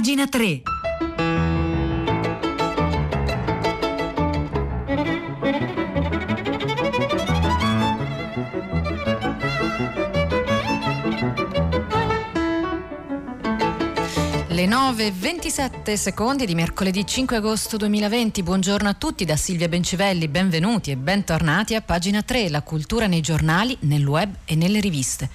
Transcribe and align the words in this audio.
Pagina 0.00 0.24
3. 0.26 0.69
Le 14.60 14.66
9.27 14.66 15.94
secondi 15.94 16.44
di 16.44 16.54
mercoledì 16.54 17.06
5 17.06 17.38
agosto 17.38 17.78
2020. 17.78 18.42
Buongiorno 18.42 18.90
a 18.90 18.92
tutti 18.92 19.24
da 19.24 19.34
Silvia 19.34 19.68
Bencivelli, 19.68 20.28
benvenuti 20.28 20.90
e 20.90 20.98
bentornati 20.98 21.74
a 21.74 21.80
pagina 21.80 22.20
3, 22.20 22.50
la 22.50 22.60
cultura 22.60 23.06
nei 23.06 23.22
giornali, 23.22 23.74
nel 23.80 24.06
web 24.06 24.34
e 24.44 24.54
nelle 24.56 24.80
riviste. 24.80 25.30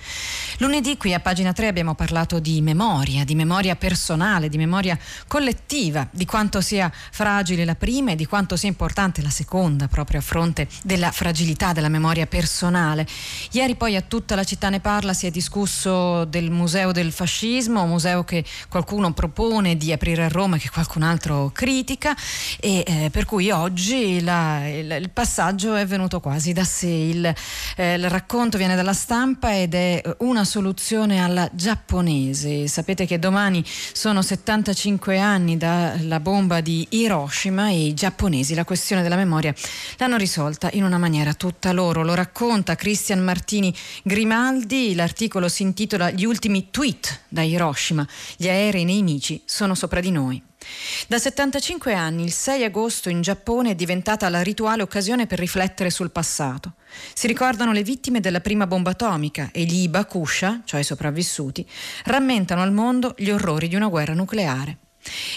Lunedì 0.60 0.96
qui 0.96 1.16
a 1.16 1.20
pagina 1.20 1.54
3 1.54 1.66
abbiamo 1.66 1.96
parlato 1.96 2.38
di 2.38 2.62
memoria, 2.62 3.24
di 3.26 3.34
memoria 3.34 3.76
personale, 3.76 4.48
di 4.48 4.58
memoria 4.58 4.96
collettiva, 5.28 6.08
di 6.12 6.26
quanto 6.26 6.62
sia 6.62 6.92
fragile 6.94 7.66
la 7.66 7.74
prima 7.74 8.12
e 8.12 8.16
di 8.16 8.28
quanto 8.28 8.56
sia 8.56 8.70
importante 8.70 9.24
la 9.24 9.32
seconda 9.32 9.88
proprio 9.88 10.20
a 10.20 10.22
fronte 10.22 10.68
della 10.84 11.10
fragilità 11.10 11.74
della 11.74 11.90
memoria 11.90 12.28
personale. 12.28 13.08
Ieri 13.54 13.76
poi 13.76 13.96
a 13.96 14.02
tutta 14.02 14.36
la 14.36 14.44
città 14.44 14.70
ne 14.70 14.82
parla 14.82 15.16
si 15.16 15.26
è 15.26 15.32
discusso 15.32 16.26
del 16.26 16.52
museo 16.52 16.92
del 16.92 17.12
fascismo, 17.12 17.88
museo 17.88 18.24
che 18.24 18.46
qualcuno 18.70 19.14
propone 19.16 19.78
di 19.78 19.92
aprire 19.92 20.26
a 20.26 20.28
Roma 20.28 20.58
che 20.58 20.70
qualcun 20.70 21.02
altro 21.02 21.50
critica 21.52 22.16
e 22.60 22.84
eh, 22.86 23.10
per 23.10 23.26
cui 23.26 23.50
oggi 23.50 24.22
la, 24.22 24.68
il, 24.68 24.92
il, 25.02 25.10
passaggio 25.10 25.74
è 25.74 25.88
venuto 25.88 26.20
quasi 26.20 26.54
da 26.54 26.64
sé. 26.64 26.88
Il, 26.88 27.34
eh, 27.78 27.96
il, 27.96 28.08
racconto 28.10 28.60
viene 28.60 28.76
dalla 28.76 28.94
stampa 28.94 29.58
ed 29.58 29.74
è 29.74 30.00
una 30.20 30.44
soluzione 30.44 31.24
alla 31.24 31.50
giapponese. 31.52 32.68
Sapete 32.68 33.08
che 33.08 33.18
domani 33.18 33.64
sono 33.66 34.22
75 34.22 35.18
anni 35.18 35.58
dalla 35.58 36.20
bomba 36.20 36.62
di 36.62 36.86
Hiroshima 36.92 37.70
e 37.70 37.88
i 37.88 37.94
giapponesi 37.96 38.54
la 38.54 38.66
questione 38.66 39.02
della 39.02 39.16
memoria 39.16 39.54
l'hanno 39.98 40.18
risolta 40.18 40.70
in 40.74 40.84
una 40.84 40.98
maniera 40.98 41.34
tutta 41.34 41.72
loro. 41.72 42.04
Lo 42.04 42.14
racconta 42.14 42.76
Cristian 42.76 43.24
Martini 43.24 43.74
Grimaldi, 44.04 44.94
l'articolo 44.94 45.48
si 45.48 45.64
intitola 45.64 46.12
Gli 46.12 46.26
ultimi 46.26 46.68
tweet 46.70 47.22
da 47.30 47.42
Hiroshima. 47.42 48.06
Gli 48.36 48.48
aerei 48.48 48.84
nei 48.84 49.02
nemici 49.06 49.42
sono 49.46 49.76
sopra 49.76 50.00
di 50.00 50.10
noi. 50.10 50.42
Da 51.08 51.20
75 51.20 51.94
anni 51.94 52.24
il 52.24 52.32
6 52.32 52.64
agosto 52.64 53.10
in 53.10 53.22
Giappone 53.22 53.72
è 53.72 53.76
diventata 53.76 54.28
la 54.30 54.42
rituale 54.42 54.82
occasione 54.82 55.28
per 55.28 55.38
riflettere 55.38 55.92
sul 55.92 56.10
passato. 56.10 56.74
Si 57.14 57.28
ricordano 57.28 57.72
le 57.72 57.84
vittime 57.84 58.20
della 58.20 58.42
prima 58.42 58.66
bomba 58.66 58.90
atomica 58.92 59.50
e 59.52 59.64
gli 59.64 59.84
Ibakusha, 59.84 60.62
cioè 60.66 60.80
i 60.80 60.84
sopravvissuti, 60.84 61.66
rammentano 62.06 62.64
al 62.64 62.72
mondo 62.72 63.14
gli 63.16 63.30
orrori 63.30 63.68
di 63.68 63.76
una 63.76 63.88
guerra 63.88 64.14
nucleare. 64.14 64.80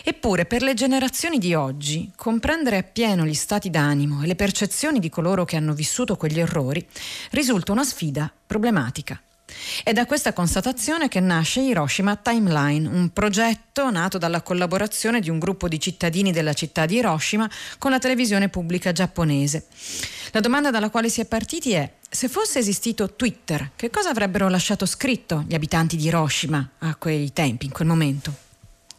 Eppure 0.03 0.47
per 0.47 0.63
le 0.63 0.73
generazioni 0.73 1.37
di 1.37 1.53
oggi 1.53 2.11
comprendere 2.17 2.79
appieno 2.79 3.27
gli 3.27 3.35
stati 3.35 3.69
d'animo 3.69 4.23
e 4.23 4.27
le 4.27 4.35
percezioni 4.35 4.99
di 4.99 5.11
coloro 5.11 5.45
che 5.45 5.57
hanno 5.57 5.75
vissuto 5.75 6.17
quegli 6.17 6.41
orrori 6.41 6.87
risulta 7.33 7.73
una 7.73 7.85
sfida 7.85 8.33
problematica. 8.47 9.21
È 9.83 9.93
da 9.93 10.07
questa 10.07 10.33
constatazione 10.33 11.09
che 11.09 11.21
nasce 11.21 11.61
Hiroshima 11.61 12.17
Timeline, 12.17 12.89
un 12.89 13.13
progetto 13.13 13.91
nato 13.91 14.19
dalla 14.19 14.43
collaborazione 14.43 15.21
di 15.21 15.31
un 15.31 15.39
gruppo 15.39 15.69
di 15.69 15.81
cittadini 15.81 16.33
della 16.33 16.53
città 16.53 16.87
di 16.87 16.97
Hiroshima 16.97 17.49
con 17.79 17.91
la 17.91 17.99
televisione 17.99 18.49
pubblica 18.49 18.93
giapponese. 18.93 19.67
La 20.33 20.41
domanda 20.41 20.71
dalla 20.71 20.91
quale 20.91 21.09
si 21.09 21.21
è 21.21 21.25
partiti 21.25 21.73
è 21.73 21.91
se 22.11 22.29
fosse 22.29 22.59
esistito 22.59 23.15
Twitter, 23.15 23.73
che 23.77 23.91
cosa 23.91 24.11
avrebbero 24.11 24.49
lasciato 24.49 24.87
scritto 24.87 25.45
gli 25.47 25.55
abitanti 25.55 25.97
di 25.97 26.07
Hiroshima 26.07 26.71
a 26.79 26.95
quei 26.97 27.33
tempi, 27.33 27.67
in 27.67 27.73
quel 27.73 27.89
momento? 27.89 28.48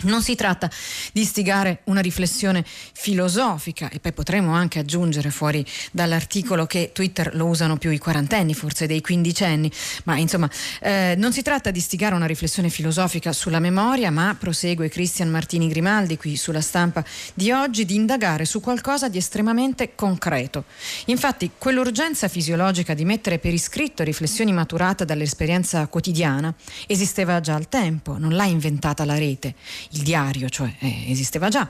Non 0.02 0.24
si 0.24 0.36
tratta 0.36 0.72
di 1.12 1.20
istigare 1.20 1.82
una 1.86 2.00
riflessione 2.00 2.64
filosofica 2.66 3.90
e 3.90 4.00
poi 4.00 4.14
potremmo 4.14 4.54
anche 4.54 4.80
aggiungere 4.80 5.30
fuori 5.30 5.66
dall'articolo 5.92 6.66
che 6.66 6.92
Twitter 6.94 7.36
lo 7.36 7.48
usano 7.48 7.76
più 7.76 7.92
i 7.92 7.98
quarantenni, 7.98 8.54
forse 8.54 8.88
dei 8.88 9.02
quindicenni, 9.02 9.70
ma 10.06 10.16
insomma 10.16 10.50
eh, 10.80 11.16
non 11.18 11.34
si 11.34 11.42
tratta 11.42 11.70
di 11.70 11.80
istigare 11.80 12.16
una 12.16 12.28
riflessione 12.28 12.70
filosofica 12.70 13.34
sulla 13.34 13.60
memoria, 13.60 14.10
ma 14.10 14.34
prosegue 14.40 14.88
Cristian 14.88 15.28
Martini 15.28 15.68
Grimaldi 15.68 16.16
qui 16.16 16.38
sulla 16.38 16.62
stampa 16.62 17.04
di 17.34 17.52
oggi 17.52 17.84
di 17.84 17.96
indagare 17.96 18.46
su 18.46 18.62
qualcosa 18.62 19.10
di 19.10 19.18
estremamente 19.18 19.96
concreto. 19.96 20.64
Infatti 21.08 21.52
quell'urgenza 21.58 22.30
fisiologica 22.30 22.94
di 22.94 23.04
mettere 23.04 23.38
per 23.38 23.54
iscritto 23.54 24.04
riflessioni 24.04 24.54
maturate 24.54 25.04
dall'esperienza 25.04 25.86
quotidiana 25.88 26.56
esisteva 26.88 27.42
già 27.42 27.56
al 27.56 27.68
tempo, 27.68 28.18
non 28.18 28.34
l'ha 28.34 28.46
inventata 28.46 29.04
la 29.04 29.18
rete 29.18 29.56
il 29.92 30.02
diario, 30.02 30.50
cioè 30.50 30.72
eh, 30.80 31.06
esisteva 31.12 31.50
già, 31.50 31.68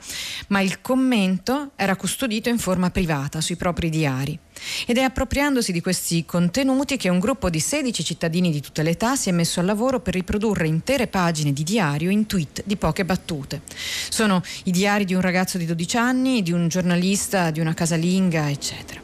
ma 0.48 0.60
il 0.60 0.80
commento 0.80 1.70
era 1.76 1.96
custodito 1.96 2.48
in 2.48 2.58
forma 2.58 2.90
privata 2.90 3.40
sui 3.40 3.56
propri 3.56 3.88
diari. 3.88 4.38
Ed 4.86 4.98
è 4.98 5.02
appropriandosi 5.02 5.72
di 5.72 5.80
questi 5.80 6.26
contenuti 6.26 6.98
che 6.98 7.08
un 7.08 7.18
gruppo 7.18 7.48
di 7.48 7.60
16 7.60 8.04
cittadini 8.04 8.50
di 8.50 8.60
tutte 8.60 8.82
le 8.82 8.90
età 8.90 9.16
si 9.16 9.30
è 9.30 9.32
messo 9.32 9.60
al 9.60 9.66
lavoro 9.66 10.00
per 10.00 10.14
riprodurre 10.14 10.66
intere 10.66 11.06
pagine 11.06 11.52
di 11.52 11.62
diario 11.62 12.10
in 12.10 12.26
tweet 12.26 12.62
di 12.66 12.76
poche 12.76 13.06
battute. 13.06 13.62
Sono 14.10 14.42
i 14.64 14.70
diari 14.70 15.06
di 15.06 15.14
un 15.14 15.22
ragazzo 15.22 15.56
di 15.56 15.64
12 15.64 15.96
anni, 15.96 16.42
di 16.42 16.52
un 16.52 16.68
giornalista, 16.68 17.50
di 17.50 17.60
una 17.60 17.72
casalinga, 17.72 18.50
eccetera. 18.50 19.00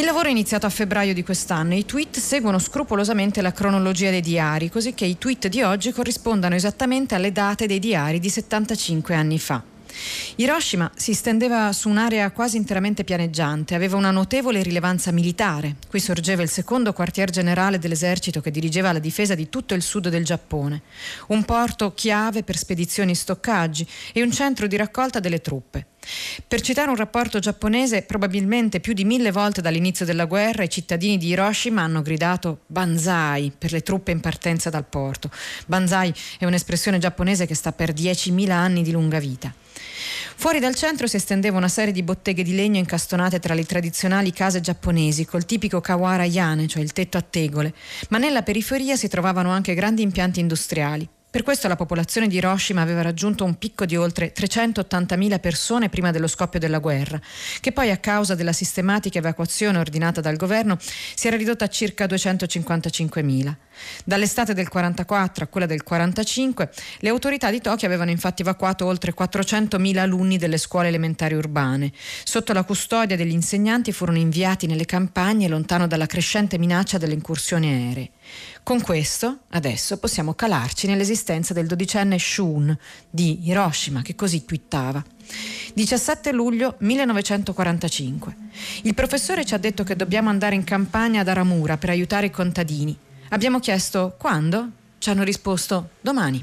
Il 0.00 0.06
lavoro 0.06 0.28
è 0.28 0.30
iniziato 0.30 0.64
a 0.64 0.70
febbraio 0.70 1.12
di 1.12 1.22
quest'anno 1.22 1.74
i 1.74 1.84
tweet 1.84 2.20
seguono 2.20 2.58
scrupolosamente 2.58 3.42
la 3.42 3.52
cronologia 3.52 4.08
dei 4.08 4.22
diari, 4.22 4.70
così 4.70 4.94
che 4.94 5.04
i 5.04 5.18
tweet 5.18 5.48
di 5.48 5.60
oggi 5.60 5.92
corrispondano 5.92 6.54
esattamente 6.54 7.14
alle 7.14 7.32
date 7.32 7.66
dei 7.66 7.78
diari 7.78 8.18
di 8.18 8.30
75 8.30 9.14
anni 9.14 9.38
fa. 9.38 9.62
Hiroshima 10.36 10.90
si 10.94 11.12
stendeva 11.12 11.70
su 11.74 11.90
un'area 11.90 12.30
quasi 12.30 12.56
interamente 12.56 13.04
pianeggiante, 13.04 13.74
aveva 13.74 13.98
una 13.98 14.10
notevole 14.10 14.62
rilevanza 14.62 15.12
militare. 15.12 15.76
Qui 15.86 16.00
sorgeva 16.00 16.40
il 16.40 16.48
secondo 16.48 16.94
quartier 16.94 17.28
generale 17.28 17.78
dell'esercito 17.78 18.40
che 18.40 18.50
dirigeva 18.50 18.92
la 18.92 19.00
difesa 19.00 19.34
di 19.34 19.50
tutto 19.50 19.74
il 19.74 19.82
sud 19.82 20.08
del 20.08 20.24
Giappone, 20.24 20.80
un 21.26 21.44
porto 21.44 21.92
chiave 21.92 22.42
per 22.42 22.56
spedizioni 22.56 23.10
e 23.10 23.16
stoccaggi 23.16 23.86
e 24.14 24.22
un 24.22 24.32
centro 24.32 24.66
di 24.66 24.76
raccolta 24.76 25.20
delle 25.20 25.42
truppe. 25.42 25.89
Per 26.46 26.60
citare 26.62 26.90
un 26.90 26.96
rapporto 26.96 27.38
giapponese, 27.38 28.02
probabilmente 28.02 28.80
più 28.80 28.92
di 28.92 29.04
mille 29.04 29.30
volte 29.30 29.60
dall'inizio 29.60 30.04
della 30.04 30.24
guerra 30.24 30.62
i 30.62 30.70
cittadini 30.70 31.18
di 31.18 31.28
Hiroshima 31.28 31.82
hanno 31.82 32.02
gridato 32.02 32.60
Banzai 32.66 33.52
per 33.56 33.72
le 33.72 33.82
truppe 33.82 34.10
in 34.10 34.20
partenza 34.20 34.70
dal 34.70 34.86
porto. 34.86 35.30
Banzai 35.66 36.12
è 36.38 36.46
un'espressione 36.46 36.98
giapponese 36.98 37.46
che 37.46 37.54
sta 37.54 37.72
per 37.72 37.92
10.000 37.92 38.50
anni 38.50 38.82
di 38.82 38.90
lunga 38.90 39.18
vita. 39.18 39.52
Fuori 40.36 40.58
dal 40.58 40.74
centro 40.74 41.06
si 41.06 41.16
estendeva 41.16 41.58
una 41.58 41.68
serie 41.68 41.92
di 41.92 42.02
botteghe 42.02 42.42
di 42.42 42.54
legno 42.54 42.78
incastonate 42.78 43.38
tra 43.38 43.52
le 43.52 43.66
tradizionali 43.66 44.32
case 44.32 44.60
giapponesi 44.60 45.26
col 45.26 45.44
tipico 45.44 45.82
kawara 45.82 46.24
yane, 46.24 46.66
cioè 46.66 46.82
il 46.82 46.92
tetto 46.92 47.18
a 47.18 47.22
tegole, 47.22 47.74
ma 48.08 48.16
nella 48.16 48.42
periferia 48.42 48.96
si 48.96 49.06
trovavano 49.08 49.50
anche 49.50 49.74
grandi 49.74 50.00
impianti 50.00 50.40
industriali. 50.40 51.08
Per 51.30 51.44
questo 51.44 51.68
la 51.68 51.76
popolazione 51.76 52.26
di 52.26 52.34
Hiroshima 52.38 52.82
aveva 52.82 53.02
raggiunto 53.02 53.44
un 53.44 53.56
picco 53.56 53.86
di 53.86 53.94
oltre 53.94 54.32
380.000 54.32 55.38
persone 55.38 55.88
prima 55.88 56.10
dello 56.10 56.26
scoppio 56.26 56.58
della 56.58 56.80
guerra, 56.80 57.20
che 57.60 57.70
poi 57.70 57.92
a 57.92 57.98
causa 57.98 58.34
della 58.34 58.52
sistematica 58.52 59.18
evacuazione 59.18 59.78
ordinata 59.78 60.20
dal 60.20 60.34
governo 60.34 60.76
si 60.80 61.28
era 61.28 61.36
ridotta 61.36 61.66
a 61.66 61.68
circa 61.68 62.06
255.000. 62.06 63.54
Dall'estate 64.04 64.54
del 64.54 64.68
44 64.68 65.44
a 65.44 65.46
quella 65.46 65.66
del 65.66 65.82
45 65.82 66.70
le 66.98 67.08
autorità 67.08 67.50
di 67.50 67.60
Tokyo 67.60 67.86
avevano 67.86 68.10
infatti 68.10 68.42
evacuato 68.42 68.86
oltre 68.86 69.14
400.000 69.14 69.98
alunni 69.98 70.38
delle 70.38 70.58
scuole 70.58 70.88
elementari 70.88 71.34
urbane. 71.34 71.92
Sotto 72.24 72.52
la 72.52 72.64
custodia 72.64 73.16
degli 73.16 73.32
insegnanti 73.32 73.92
furono 73.92 74.18
inviati 74.18 74.66
nelle 74.66 74.84
campagne 74.84 75.48
lontano 75.48 75.86
dalla 75.86 76.06
crescente 76.06 76.58
minaccia 76.58 76.98
delle 76.98 77.14
incursioni 77.14 77.68
aeree. 77.68 78.10
Con 78.62 78.80
questo, 78.82 79.40
adesso, 79.50 79.98
possiamo 79.98 80.34
calarci 80.34 80.86
nell'esistenza 80.86 81.52
del 81.54 81.66
dodicenne 81.66 82.18
Shun 82.18 82.76
di 83.08 83.48
Hiroshima, 83.48 84.02
che 84.02 84.14
così 84.14 84.44
twittava. 84.44 85.02
17 85.74 86.32
luglio 86.32 86.76
1945. 86.78 88.36
Il 88.82 88.94
professore 88.94 89.44
ci 89.44 89.54
ha 89.54 89.58
detto 89.58 89.82
che 89.82 89.96
dobbiamo 89.96 90.28
andare 90.28 90.54
in 90.54 90.64
campagna 90.64 91.22
ad 91.22 91.28
Aramura 91.28 91.78
per 91.78 91.90
aiutare 91.90 92.26
i 92.26 92.30
contadini. 92.30 92.96
Abbiamo 93.32 93.60
chiesto 93.60 94.16
quando? 94.18 94.70
Ci 94.98 95.08
hanno 95.08 95.22
risposto 95.22 95.90
domani. 96.00 96.42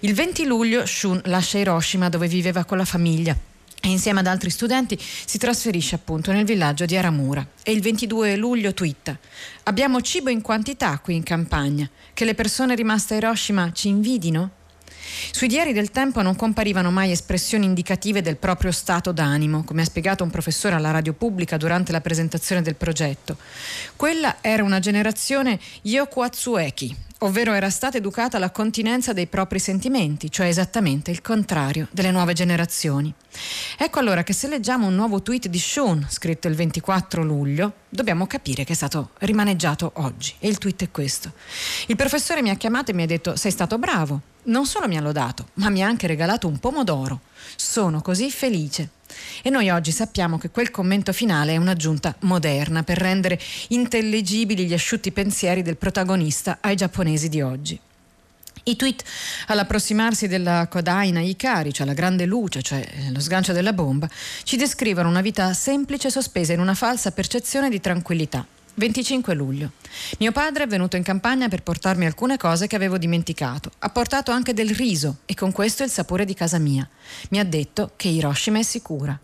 Il 0.00 0.12
20 0.12 0.44
luglio 0.44 0.84
Shun 0.84 1.22
lascia 1.24 1.56
Hiroshima 1.56 2.10
dove 2.10 2.28
viveva 2.28 2.64
con 2.64 2.76
la 2.76 2.84
famiglia 2.84 3.34
e 3.80 3.88
insieme 3.88 4.20
ad 4.20 4.26
altri 4.26 4.50
studenti 4.50 4.98
si 4.98 5.38
trasferisce 5.38 5.94
appunto 5.94 6.30
nel 6.30 6.44
villaggio 6.44 6.84
di 6.84 6.94
Aramura 6.94 7.46
e 7.62 7.72
il 7.72 7.80
22 7.80 8.36
luglio 8.36 8.74
twitta 8.74 9.16
Abbiamo 9.64 10.02
cibo 10.02 10.28
in 10.28 10.42
quantità 10.42 10.98
qui 10.98 11.14
in 11.14 11.22
campagna, 11.22 11.88
che 12.12 12.24
le 12.26 12.34
persone 12.34 12.74
rimaste 12.74 13.14
a 13.14 13.16
Hiroshima 13.16 13.72
ci 13.72 13.88
invidino? 13.88 14.50
Sui 15.30 15.48
diari 15.48 15.72
del 15.72 15.90
tempo 15.90 16.22
non 16.22 16.36
comparivano 16.36 16.90
mai 16.90 17.10
espressioni 17.10 17.64
indicative 17.64 18.22
del 18.22 18.36
proprio 18.36 18.72
stato 18.72 19.12
d'animo, 19.12 19.64
come 19.64 19.82
ha 19.82 19.84
spiegato 19.84 20.24
un 20.24 20.30
professore 20.30 20.74
alla 20.74 20.90
radio 20.90 21.12
pubblica 21.12 21.56
durante 21.56 21.92
la 21.92 22.00
presentazione 22.00 22.62
del 22.62 22.74
progetto. 22.74 23.36
Quella 23.96 24.36
era 24.40 24.62
una 24.62 24.78
generazione 24.78 25.58
Yokuatsueki, 25.82 26.96
ovvero 27.18 27.52
era 27.52 27.70
stata 27.70 27.96
educata 27.96 28.36
alla 28.36 28.50
continenza 28.50 29.12
dei 29.12 29.26
propri 29.26 29.58
sentimenti, 29.58 30.30
cioè 30.30 30.46
esattamente 30.46 31.10
il 31.10 31.22
contrario 31.22 31.88
delle 31.90 32.10
nuove 32.10 32.32
generazioni. 32.32 33.12
Ecco 33.76 33.98
allora 33.98 34.22
che 34.22 34.32
se 34.32 34.48
leggiamo 34.48 34.86
un 34.86 34.94
nuovo 34.94 35.22
tweet 35.22 35.48
di 35.48 35.58
Sean, 35.58 36.06
scritto 36.08 36.48
il 36.48 36.54
24 36.54 37.22
luglio, 37.22 37.72
dobbiamo 37.88 38.26
capire 38.26 38.64
che 38.64 38.72
è 38.72 38.76
stato 38.76 39.10
rimaneggiato 39.18 39.92
oggi. 39.96 40.34
E 40.38 40.48
il 40.48 40.58
tweet 40.58 40.84
è 40.84 40.90
questo. 40.90 41.32
Il 41.86 41.96
professore 41.96 42.42
mi 42.42 42.50
ha 42.50 42.56
chiamato 42.56 42.90
e 42.90 42.94
mi 42.94 43.02
ha 43.02 43.06
detto 43.06 43.36
sei 43.36 43.50
stato 43.50 43.78
bravo. 43.78 44.20
Non 44.44 44.66
solo 44.66 44.88
mi 44.88 44.96
ha 44.96 45.00
lodato, 45.00 45.48
ma 45.54 45.68
mi 45.68 45.82
ha 45.82 45.86
anche 45.86 46.06
regalato 46.06 46.46
un 46.46 46.58
pomodoro. 46.58 47.20
Sono 47.56 48.00
così 48.00 48.30
felice. 48.30 48.96
E 49.42 49.50
noi 49.50 49.70
oggi 49.70 49.92
sappiamo 49.92 50.38
che 50.38 50.50
quel 50.50 50.70
commento 50.70 51.12
finale 51.12 51.52
è 51.52 51.56
un'aggiunta 51.56 52.14
moderna 52.20 52.82
per 52.82 52.98
rendere 52.98 53.38
intellegibili 53.68 54.66
gli 54.66 54.74
asciutti 54.74 55.12
pensieri 55.12 55.62
del 55.62 55.76
protagonista 55.76 56.58
ai 56.60 56.76
giapponesi 56.76 57.28
di 57.28 57.40
oggi. 57.40 57.80
I 58.64 58.76
tweet 58.76 59.02
all'approssimarsi 59.46 60.28
della 60.28 60.66
Kodaina 60.68 61.20
Ikari, 61.20 61.72
cioè 61.72 61.86
la 61.86 61.94
grande 61.94 62.26
luce, 62.26 62.60
cioè 62.60 62.86
lo 63.10 63.20
sgancio 63.20 63.52
della 63.52 63.72
bomba, 63.72 64.08
ci 64.42 64.56
descrivono 64.56 65.08
una 65.08 65.22
vita 65.22 65.54
semplice 65.54 66.10
sospesa 66.10 66.52
in 66.52 66.60
una 66.60 66.74
falsa 66.74 67.10
percezione 67.12 67.70
di 67.70 67.80
tranquillità. 67.80 68.46
25 68.78 69.34
luglio. 69.34 69.72
Mio 70.20 70.30
padre 70.30 70.62
è 70.62 70.66
venuto 70.68 70.96
in 70.96 71.02
campagna 71.02 71.48
per 71.48 71.64
portarmi 71.64 72.06
alcune 72.06 72.36
cose 72.36 72.68
che 72.68 72.76
avevo 72.76 72.96
dimenticato. 72.96 73.72
Ha 73.80 73.90
portato 73.90 74.30
anche 74.30 74.54
del 74.54 74.70
riso 74.70 75.18
e 75.26 75.34
con 75.34 75.50
questo 75.50 75.82
il 75.82 75.90
sapore 75.90 76.24
di 76.24 76.32
casa 76.32 76.58
mia. 76.58 76.88
Mi 77.30 77.40
ha 77.40 77.44
detto 77.44 77.92
che 77.96 78.06
Hiroshima 78.06 78.60
è 78.60 78.62
sicura. 78.62 79.18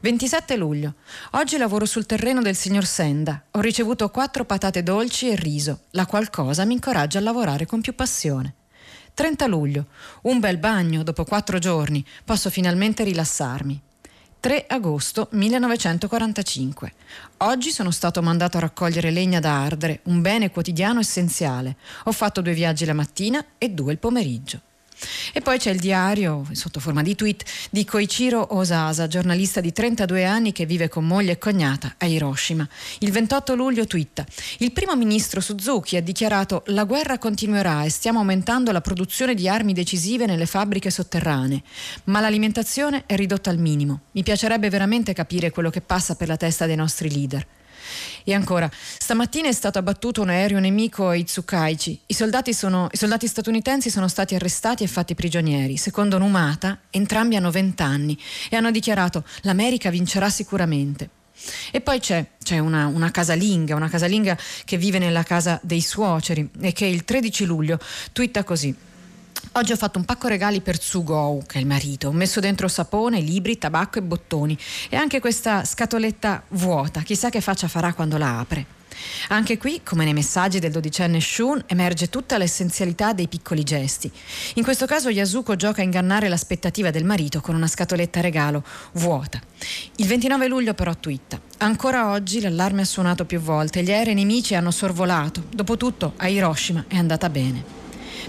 27 0.00 0.56
luglio. 0.56 0.94
Oggi 1.32 1.56
lavoro 1.56 1.86
sul 1.86 2.04
terreno 2.04 2.42
del 2.42 2.56
signor 2.56 2.84
Senda. 2.84 3.44
Ho 3.52 3.60
ricevuto 3.60 4.10
quattro 4.10 4.44
patate 4.44 4.82
dolci 4.82 5.30
e 5.30 5.36
riso. 5.36 5.82
La 5.90 6.06
qualcosa 6.06 6.64
mi 6.64 6.74
incoraggia 6.74 7.18
a 7.18 7.22
lavorare 7.22 7.64
con 7.64 7.80
più 7.80 7.94
passione. 7.94 8.54
30 9.14 9.46
luglio. 9.46 9.86
Un 10.22 10.40
bel 10.40 10.58
bagno 10.58 11.04
dopo 11.04 11.24
quattro 11.24 11.58
giorni. 11.58 12.04
Posso 12.24 12.50
finalmente 12.50 13.04
rilassarmi. 13.04 13.82
3 14.40 14.66
agosto 14.68 15.28
1945. 15.32 16.92
Oggi 17.38 17.70
sono 17.70 17.90
stato 17.90 18.22
mandato 18.22 18.56
a 18.56 18.60
raccogliere 18.60 19.10
legna 19.10 19.40
da 19.40 19.62
ardere, 19.62 20.00
un 20.04 20.20
bene 20.20 20.50
quotidiano 20.50 21.00
essenziale. 21.00 21.76
Ho 22.04 22.12
fatto 22.12 22.40
due 22.40 22.54
viaggi 22.54 22.84
la 22.84 22.94
mattina 22.94 23.44
e 23.58 23.70
due 23.70 23.92
il 23.92 23.98
pomeriggio. 23.98 24.60
E 25.32 25.40
poi 25.40 25.58
c'è 25.58 25.70
il 25.70 25.78
diario, 25.78 26.44
sotto 26.52 26.80
forma 26.80 27.02
di 27.02 27.14
tweet, 27.14 27.44
di 27.70 27.84
Koichiro 27.84 28.56
Osasa, 28.56 29.06
giornalista 29.06 29.60
di 29.60 29.72
32 29.72 30.24
anni 30.24 30.52
che 30.52 30.66
vive 30.66 30.88
con 30.88 31.06
moglie 31.06 31.32
e 31.32 31.38
cognata 31.38 31.94
a 31.98 32.06
Hiroshima. 32.06 32.66
Il 33.00 33.12
28 33.12 33.54
luglio 33.54 33.86
twitta: 33.86 34.24
Il 34.58 34.72
primo 34.72 34.96
ministro 34.96 35.40
Suzuki 35.40 35.96
ha 35.96 36.02
dichiarato 36.02 36.62
la 36.66 36.84
guerra 36.84 37.18
continuerà 37.18 37.84
e 37.84 37.90
stiamo 37.90 38.20
aumentando 38.20 38.72
la 38.72 38.80
produzione 38.80 39.34
di 39.34 39.48
armi 39.48 39.72
decisive 39.72 40.26
nelle 40.26 40.46
fabbriche 40.46 40.90
sotterranee, 40.90 41.62
ma 42.04 42.20
l'alimentazione 42.20 43.04
è 43.06 43.16
ridotta 43.16 43.50
al 43.50 43.58
minimo. 43.58 44.00
Mi 44.12 44.22
piacerebbe 44.22 44.70
veramente 44.70 45.12
capire 45.12 45.50
quello 45.50 45.70
che 45.70 45.80
passa 45.80 46.14
per 46.14 46.28
la 46.28 46.36
testa 46.36 46.66
dei 46.66 46.76
nostri 46.76 47.10
leader. 47.10 47.46
E 48.24 48.34
ancora, 48.34 48.70
stamattina 48.72 49.48
è 49.48 49.52
stato 49.52 49.78
abbattuto 49.78 50.22
un 50.22 50.30
aereo 50.30 50.58
nemico 50.58 51.08
a 51.08 51.14
Itsukaichi. 51.14 52.00
I 52.06 52.14
soldati, 52.14 52.52
sono, 52.52 52.88
I 52.90 52.96
soldati 52.96 53.26
statunitensi 53.26 53.90
sono 53.90 54.08
stati 54.08 54.34
arrestati 54.34 54.84
e 54.84 54.86
fatti 54.86 55.14
prigionieri. 55.14 55.76
Secondo 55.76 56.18
Numata, 56.18 56.78
entrambi 56.90 57.36
hanno 57.36 57.50
20 57.50 57.82
anni 57.82 58.18
e 58.50 58.56
hanno 58.56 58.70
dichiarato 58.70 59.24
l'America 59.42 59.90
vincerà 59.90 60.30
sicuramente. 60.30 61.10
E 61.70 61.80
poi 61.80 62.00
c'è, 62.00 62.24
c'è 62.42 62.58
una, 62.58 62.86
una, 62.86 63.10
casalinga, 63.10 63.74
una 63.74 63.88
casalinga 63.88 64.36
che 64.64 64.78
vive 64.78 64.98
nella 64.98 65.22
casa 65.22 65.60
dei 65.62 65.82
suoceri 65.82 66.48
e 66.60 66.72
che 66.72 66.86
il 66.86 67.04
13 67.04 67.44
luglio 67.44 67.78
twitta 68.12 68.42
così. 68.42 68.74
Oggi 69.52 69.72
ho 69.72 69.76
fatto 69.76 69.98
un 69.98 70.04
pacco 70.04 70.28
regali 70.28 70.60
per 70.60 70.78
Tsugou, 70.78 71.42
che 71.46 71.58
è 71.58 71.60
il 71.60 71.66
marito. 71.66 72.08
Ho 72.08 72.12
messo 72.12 72.40
dentro 72.40 72.68
sapone, 72.68 73.20
libri, 73.20 73.56
tabacco 73.56 73.98
e 73.98 74.02
bottoni. 74.02 74.56
E 74.90 74.96
anche 74.96 75.20
questa 75.20 75.64
scatoletta 75.64 76.42
vuota. 76.48 77.00
Chissà 77.00 77.30
che 77.30 77.40
faccia 77.40 77.68
farà 77.68 77.94
quando 77.94 78.18
la 78.18 78.38
apre. 78.38 78.74
Anche 79.28 79.58
qui, 79.58 79.80
come 79.82 80.04
nei 80.04 80.12
messaggi 80.12 80.58
del 80.58 80.70
dodicenne 80.70 81.20
Shun, 81.20 81.64
emerge 81.66 82.08
tutta 82.08 82.38
l'essenzialità 82.38 83.12
dei 83.12 83.28
piccoli 83.28 83.62
gesti. 83.62 84.10
In 84.54 84.62
questo 84.62 84.86
caso 84.86 85.10
Yasuko 85.10 85.56
gioca 85.56 85.80
a 85.80 85.84
ingannare 85.84 86.28
l'aspettativa 86.28 86.90
del 86.90 87.04
marito 87.04 87.40
con 87.40 87.54
una 87.54 87.66
scatoletta 87.66 88.20
regalo 88.20 88.64
vuota. 88.92 89.40
Il 89.96 90.06
29 90.06 90.48
luglio 90.48 90.74
però 90.74 90.94
twitta. 90.94 91.40
Ancora 91.58 92.10
oggi 92.10 92.40
l'allarme 92.40 92.82
ha 92.82 92.86
suonato 92.86 93.24
più 93.24 93.40
volte, 93.40 93.82
gli 93.82 93.92
aerei 93.92 94.14
nemici 94.14 94.54
hanno 94.54 94.70
sorvolato. 94.70 95.44
Dopotutto 95.50 96.14
a 96.16 96.28
Hiroshima 96.28 96.84
è 96.88 96.96
andata 96.96 97.28
bene. 97.28 97.62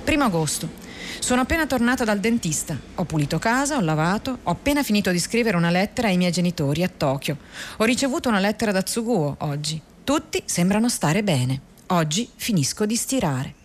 Primo 0.04 0.25
agosto. 0.25 0.86
Sono 1.19 1.42
appena 1.42 1.68
tornata 1.68 2.04
dal 2.04 2.19
dentista. 2.19 2.78
Ho 2.96 3.04
pulito 3.04 3.38
casa, 3.38 3.75
ho 3.75 3.81
lavato, 3.81 4.40
ho 4.44 4.52
appena 4.52 4.81
finito 4.81 5.12
di 5.12 5.19
scrivere 5.19 5.58
una 5.58 5.69
lettera 5.69 6.08
ai 6.08 6.18
miei 6.18 6.31
genitori 6.31 6.84
a 6.84 6.90
Tokyo. 6.90 7.38
Ho 7.78 7.84
ricevuto 7.84 8.30
una 8.30 8.40
lettera 8.40 8.72
da 8.72 8.81
Tsuguo 8.81 9.36
oggi. 9.40 9.81
Tutti 10.04 10.42
sembrano 10.46 10.88
stare 10.88 11.24
bene. 11.24 11.62
Oggi 11.88 12.30
finisco 12.34 12.86
di 12.86 12.96
stirare. 12.96 13.56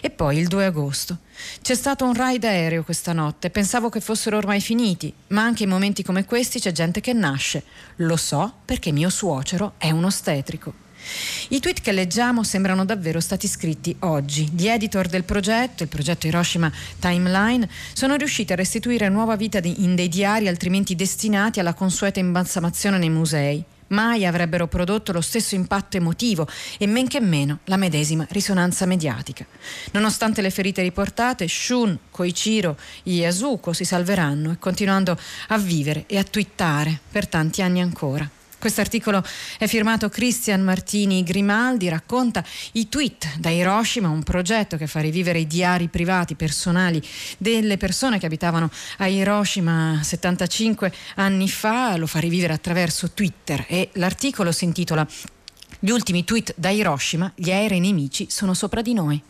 E 0.00 0.10
poi 0.10 0.38
il 0.38 0.48
2 0.48 0.64
agosto. 0.64 1.18
C'è 1.62 1.74
stato 1.74 2.04
un 2.04 2.14
ride 2.14 2.48
aereo 2.48 2.84
questa 2.84 3.12
notte, 3.12 3.50
pensavo 3.50 3.90
che 3.90 4.00
fossero 4.00 4.36
ormai 4.36 4.60
finiti, 4.60 5.12
ma 5.28 5.42
anche 5.42 5.64
in 5.64 5.68
momenti 5.68 6.02
come 6.02 6.24
questi 6.24 6.58
c'è 6.58 6.72
gente 6.72 7.00
che 7.00 7.12
nasce. 7.12 7.62
Lo 7.96 8.16
so 8.16 8.52
perché 8.64 8.92
mio 8.92 9.10
suocero 9.10 9.74
è 9.76 9.90
un 9.90 10.04
ostetrico. 10.04 10.82
I 11.48 11.60
tweet 11.60 11.80
che 11.80 11.92
leggiamo 11.92 12.42
sembrano 12.42 12.84
davvero 12.84 13.20
stati 13.20 13.46
scritti 13.46 13.94
oggi. 14.00 14.50
Gli 14.54 14.68
editor 14.68 15.06
del 15.06 15.24
progetto, 15.24 15.82
il 15.82 15.88
progetto 15.88 16.26
Hiroshima 16.26 16.72
Timeline, 16.98 17.68
sono 17.92 18.16
riusciti 18.16 18.52
a 18.52 18.56
restituire 18.56 19.08
nuova 19.08 19.36
vita 19.36 19.60
in 19.62 19.94
dei 19.94 20.08
diari 20.08 20.48
altrimenti 20.48 20.94
destinati 20.94 21.60
alla 21.60 21.74
consueta 21.74 22.20
imbalsamazione 22.20 22.98
nei 22.98 23.10
musei. 23.10 23.64
Mai 23.88 24.24
avrebbero 24.24 24.66
prodotto 24.66 25.12
lo 25.12 25.20
stesso 25.20 25.54
impatto 25.54 25.98
emotivo 25.98 26.48
e 26.78 26.86
men 26.86 27.06
che 27.06 27.20
meno 27.20 27.58
la 27.64 27.76
medesima 27.76 28.26
risonanza 28.30 28.86
mediatica. 28.86 29.46
Nonostante 29.92 30.40
le 30.40 30.50
ferite 30.50 30.82
riportate, 30.82 31.46
Shun, 31.46 31.96
Koichiro 32.10 32.78
e 33.02 33.10
Yasuko 33.12 33.72
si 33.72 33.84
salveranno 33.84 34.52
e 34.52 34.58
continuando 34.58 35.16
a 35.48 35.58
vivere 35.58 36.04
e 36.06 36.16
a 36.16 36.24
twittare 36.24 36.98
per 37.10 37.28
tanti 37.28 37.60
anni 37.60 37.82
ancora. 37.82 38.28
Questo 38.64 38.80
articolo 38.80 39.22
è 39.58 39.66
firmato 39.66 40.08
Cristian 40.08 40.62
Martini 40.62 41.22
Grimaldi, 41.22 41.90
racconta 41.90 42.42
i 42.72 42.88
tweet 42.88 43.36
da 43.36 43.50
Hiroshima, 43.50 44.08
un 44.08 44.22
progetto 44.22 44.78
che 44.78 44.86
fa 44.86 45.00
rivivere 45.00 45.40
i 45.40 45.46
diari 45.46 45.88
privati, 45.88 46.34
personali 46.34 47.02
delle 47.36 47.76
persone 47.76 48.18
che 48.18 48.24
abitavano 48.24 48.70
a 48.96 49.06
Hiroshima 49.06 50.00
75 50.02 50.90
anni 51.16 51.46
fa, 51.46 51.94
lo 51.98 52.06
fa 52.06 52.20
rivivere 52.20 52.54
attraverso 52.54 53.10
Twitter 53.10 53.66
e 53.68 53.90
l'articolo 53.96 54.50
si 54.50 54.64
intitola 54.64 55.06
Gli 55.78 55.90
ultimi 55.90 56.24
tweet 56.24 56.54
da 56.56 56.70
Hiroshima, 56.70 57.30
gli 57.34 57.50
aerei 57.50 57.80
nemici 57.80 58.28
sono 58.30 58.54
sopra 58.54 58.80
di 58.80 58.94
noi. 58.94 59.22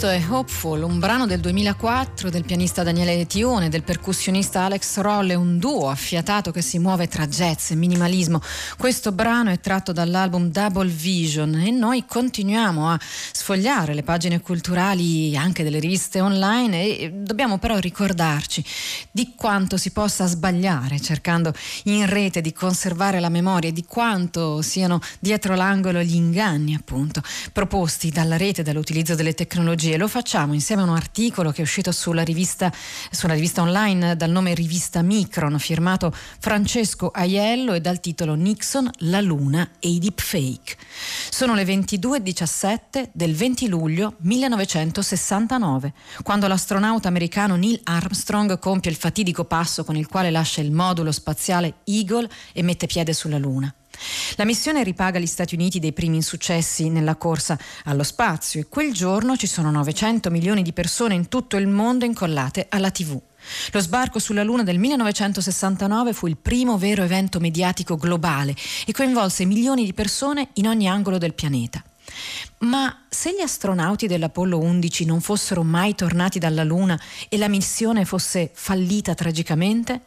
Questo 0.00 0.18
è 0.18 0.32
Hopeful, 0.32 0.82
un 0.82 0.98
brano 0.98 1.26
del 1.26 1.40
2004 1.40 2.30
del 2.30 2.44
pianista 2.44 2.82
Daniele 2.82 3.26
Tione, 3.26 3.68
del 3.68 3.82
percussionista 3.82 4.62
Alex 4.62 4.96
Rolle, 5.00 5.34
un 5.34 5.58
duo 5.58 5.90
affiatato 5.90 6.52
che 6.52 6.62
si 6.62 6.78
muove 6.78 7.06
tra 7.06 7.26
jazz 7.26 7.70
e 7.70 7.74
minimalismo. 7.74 8.40
Questo 8.78 9.12
brano 9.12 9.50
è 9.50 9.60
tratto 9.60 9.92
dall'album 9.92 10.50
Double 10.50 10.88
Vision 10.88 11.54
e 11.56 11.70
noi 11.70 12.06
continuiamo 12.06 12.88
a 12.88 12.98
sfogliare 12.98 13.92
le 13.92 14.02
pagine 14.02 14.40
culturali 14.40 15.36
anche 15.36 15.62
delle 15.64 15.78
riviste 15.80 16.22
online 16.22 16.82
e 16.82 17.10
dobbiamo 17.12 17.58
però 17.58 17.76
ricordarci 17.76 18.64
di 19.10 19.34
quanto 19.36 19.76
si 19.76 19.90
possa 19.90 20.24
sbagliare 20.24 20.98
cercando 20.98 21.52
in 21.84 22.08
rete 22.08 22.40
di 22.40 22.54
conservare 22.54 23.20
la 23.20 23.28
memoria 23.28 23.68
e 23.68 23.74
di 23.74 23.84
quanto 23.84 24.62
siano 24.62 24.98
dietro 25.18 25.54
l'angolo 25.56 26.00
gli 26.00 26.14
inganni 26.14 26.74
appunto 26.74 27.20
proposti 27.52 28.08
dalla 28.08 28.38
rete, 28.38 28.62
dall'utilizzo 28.62 29.14
delle 29.14 29.34
tecnologie 29.34 29.88
tecnologie. 29.90 29.96
Lo 29.96 30.08
facciamo 30.08 30.54
insieme 30.54 30.82
a 30.82 30.84
un 30.84 30.94
articolo 30.96 31.50
che 31.50 31.58
è 31.58 31.62
uscito 31.62 31.92
sulla 31.92 32.22
rivista, 32.22 32.72
sulla 33.10 33.34
rivista 33.34 33.62
online 33.62 34.16
dal 34.16 34.30
nome 34.30 34.54
Rivista 34.54 35.02
Micron, 35.02 35.58
firmato 35.58 36.14
Francesco 36.38 37.10
Aiello 37.10 37.72
e 37.72 37.80
dal 37.80 38.00
titolo 38.00 38.34
Nixon, 38.34 38.90
la 38.98 39.20
Luna 39.20 39.68
e 39.78 39.88
i 39.88 39.98
deepfake. 39.98 40.76
Sono 41.30 41.54
le 41.54 41.64
22.17 41.64 43.10
del 43.12 43.34
20 43.34 43.68
luglio 43.68 44.14
1969, 44.18 45.92
quando 46.22 46.46
l'astronauta 46.46 47.08
americano 47.08 47.56
Neil 47.56 47.80
Armstrong 47.84 48.58
compie 48.58 48.90
il 48.90 48.96
fatidico 48.96 49.44
passo 49.44 49.84
con 49.84 49.96
il 49.96 50.06
quale 50.06 50.30
lascia 50.30 50.60
il 50.60 50.70
modulo 50.70 51.12
spaziale 51.12 51.76
Eagle 51.84 52.28
e 52.52 52.62
mette 52.62 52.86
piede 52.86 53.12
sulla 53.12 53.38
Luna. 53.38 53.72
La 54.36 54.44
missione 54.44 54.82
ripaga 54.82 55.18
gli 55.18 55.26
Stati 55.26 55.54
Uniti 55.54 55.78
dei 55.78 55.92
primi 55.92 56.16
insuccessi 56.16 56.88
nella 56.88 57.16
corsa 57.16 57.58
allo 57.84 58.02
spazio 58.02 58.60
e 58.60 58.66
quel 58.68 58.92
giorno 58.92 59.36
ci 59.36 59.46
sono 59.46 59.70
900 59.70 60.30
milioni 60.30 60.62
di 60.62 60.72
persone 60.72 61.14
in 61.14 61.28
tutto 61.28 61.56
il 61.56 61.66
mondo 61.66 62.04
incollate 62.04 62.66
alla 62.68 62.90
TV. 62.90 63.20
Lo 63.72 63.80
sbarco 63.80 64.18
sulla 64.18 64.42
Luna 64.42 64.62
del 64.62 64.78
1969 64.78 66.12
fu 66.12 66.26
il 66.26 66.36
primo 66.36 66.78
vero 66.78 67.02
evento 67.02 67.40
mediatico 67.40 67.96
globale 67.96 68.54
e 68.86 68.92
coinvolse 68.92 69.44
milioni 69.44 69.84
di 69.84 69.94
persone 69.94 70.48
in 70.54 70.68
ogni 70.68 70.88
angolo 70.88 71.18
del 71.18 71.34
pianeta. 71.34 71.82
Ma 72.60 73.04
se 73.08 73.34
gli 73.34 73.40
astronauti 73.40 74.06
dell'Apollo 74.06 74.58
11 74.58 75.06
non 75.06 75.22
fossero 75.22 75.62
mai 75.62 75.94
tornati 75.94 76.38
dalla 76.38 76.62
Luna 76.62 77.00
e 77.30 77.38
la 77.38 77.48
missione 77.48 78.04
fosse 78.04 78.50
fallita 78.52 79.14
tragicamente? 79.14 80.02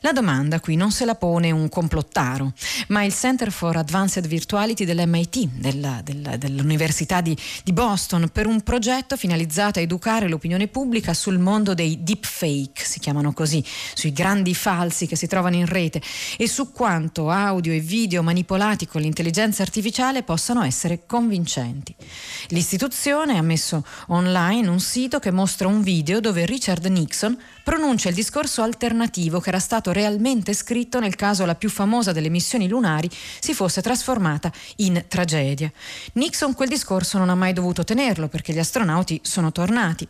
La 0.00 0.12
domanda 0.12 0.58
qui 0.58 0.74
non 0.74 0.90
se 0.90 1.04
la 1.04 1.14
pone 1.14 1.52
un 1.52 1.68
complottaro, 1.68 2.52
ma 2.88 3.04
il 3.04 3.14
Center 3.14 3.52
for 3.52 3.76
Advanced 3.76 4.26
Virtuality 4.26 4.84
dell'MIT, 4.84 5.48
della, 5.54 6.00
della, 6.02 6.36
dell'Università 6.36 7.20
di, 7.20 7.34
di 7.62 7.72
Boston, 7.72 8.28
per 8.30 8.46
un 8.46 8.62
progetto 8.62 9.16
finalizzato 9.16 9.78
a 9.78 9.82
educare 9.82 10.28
l'opinione 10.28 10.66
pubblica 10.66 11.14
sul 11.14 11.38
mondo 11.38 11.74
dei 11.74 12.02
deepfake, 12.02 12.84
si 12.84 12.98
chiamano 12.98 13.32
così, 13.32 13.64
sui 13.94 14.12
grandi 14.12 14.54
falsi 14.54 15.06
che 15.06 15.16
si 15.16 15.28
trovano 15.28 15.56
in 15.56 15.66
rete 15.66 16.02
e 16.36 16.48
su 16.48 16.72
quanto 16.72 17.30
audio 17.30 17.72
e 17.72 17.78
video 17.78 18.22
manipolati 18.22 18.86
con 18.86 19.00
l'intelligenza 19.00 19.62
artificiale 19.62 20.24
possano 20.24 20.64
essere 20.64 21.06
convincenti. 21.06 21.83
L'istituzione 22.48 23.36
ha 23.36 23.42
messo 23.42 23.84
online 24.08 24.68
un 24.68 24.80
sito 24.80 25.18
che 25.18 25.30
mostra 25.30 25.68
un 25.68 25.82
video 25.82 26.20
dove 26.20 26.46
Richard 26.46 26.84
Nixon 26.86 27.36
pronuncia 27.64 28.10
il 28.10 28.14
discorso 28.14 28.62
alternativo 28.62 29.40
che 29.40 29.48
era 29.48 29.58
stato 29.58 29.90
realmente 29.90 30.52
scritto 30.52 31.00
nel 31.00 31.16
caso 31.16 31.46
la 31.46 31.54
più 31.54 31.70
famosa 31.70 32.12
delle 32.12 32.28
missioni 32.28 32.68
lunari 32.68 33.10
si 33.40 33.54
fosse 33.54 33.80
trasformata 33.80 34.52
in 34.76 35.06
tragedia. 35.08 35.72
Nixon 36.12 36.52
quel 36.52 36.68
discorso 36.68 37.16
non 37.16 37.30
ha 37.30 37.34
mai 37.34 37.54
dovuto 37.54 37.82
tenerlo 37.82 38.28
perché 38.28 38.52
gli 38.52 38.58
astronauti 38.58 39.18
sono 39.24 39.50
tornati, 39.50 40.06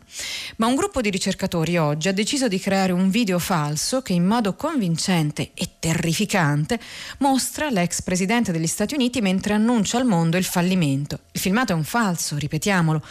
ma 0.57 0.67
un 0.67 0.75
gruppo 0.75 0.99
di 0.99 1.09
ricercatori 1.09 1.77
oggi 1.77 2.09
ha 2.09 2.13
deciso 2.13 2.49
di 2.49 2.59
creare 2.59 2.91
un 2.91 3.09
video 3.09 3.39
falso 3.39 4.01
che 4.01 4.11
in 4.11 4.25
modo 4.25 4.55
convincente 4.55 5.51
e 5.53 5.69
terrificante 5.79 6.77
mostra 7.19 7.69
l'ex 7.69 8.01
presidente 8.01 8.51
degli 8.51 8.67
Stati 8.67 8.95
Uniti 8.95 9.21
mentre 9.21 9.53
annuncia 9.53 9.97
al 9.97 10.05
mondo 10.05 10.35
il 10.35 10.43
fallimento. 10.43 11.21
Il 11.31 11.39
filmato 11.39 11.71
è 11.71 11.75
un 11.75 11.85
falso, 11.85 12.35
ripetiamolo, 12.37 13.01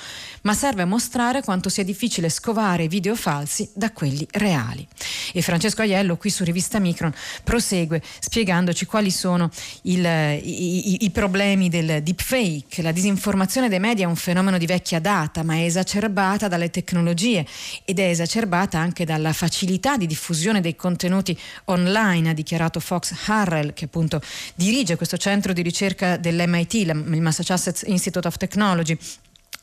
ma 0.42 0.52
serve 0.52 0.82
a 0.82 0.86
mostrare 0.86 1.42
quanto 1.42 1.70
sia 1.70 1.82
difficile 1.82 2.28
scovare 2.28 2.88
video 2.88 3.14
falsi 3.14 3.70
da 3.74 3.90
quelli 3.90 4.26
reali. 4.34 4.86
E 5.32 5.42
Francesco 5.42 5.82
Aiello 5.82 6.16
qui 6.16 6.30
su 6.30 6.44
Rivista 6.44 6.78
Micron 6.78 7.12
prosegue 7.42 8.02
spiegandoci 8.20 8.86
quali 8.86 9.10
sono 9.10 9.50
il, 9.82 10.04
i, 10.04 11.04
i, 11.04 11.10
problemi 11.10 11.68
del 11.68 12.02
deepfake. 12.02 12.82
La 12.82 12.92
disinformazione 12.92 13.68
dei 13.68 13.80
media 13.80 14.04
è 14.04 14.08
un 14.08 14.16
fenomeno 14.16 14.58
di 14.58 14.66
vecchia 14.66 15.00
data, 15.00 15.42
ma 15.42 15.54
è 15.54 15.64
esacerbata 15.64 16.48
dalle 16.48 16.70
tecnologie 16.70 17.46
ed 17.84 17.98
è 17.98 18.08
esacerbata 18.08 18.78
anche 18.78 19.04
dalla 19.04 19.32
facilità 19.32 19.96
di 19.96 20.06
diffusione 20.06 20.60
dei 20.60 20.76
contenuti 20.76 21.38
online, 21.66 22.30
ha 22.30 22.34
dichiarato 22.34 22.80
Fox 22.80 23.12
Harrell, 23.26 23.72
che 23.74 23.86
appunto 23.86 24.20
dirige 24.54 24.96
questo 24.96 25.16
centro 25.16 25.52
di 25.52 25.62
ricerca 25.62 26.16
dell'MIT, 26.16 26.74
il 26.74 26.94
Massachusetts 26.94 27.82
Institute 27.86 28.26
of 28.26 28.36
Technology 28.36 28.98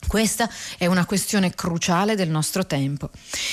questa 0.06 0.48
è 0.76 0.86
una 0.86 1.06
questione 1.06 1.54
cruciale 1.54 2.14
del 2.16 2.28
nostro 2.28 2.66
tempo. 2.66 3.10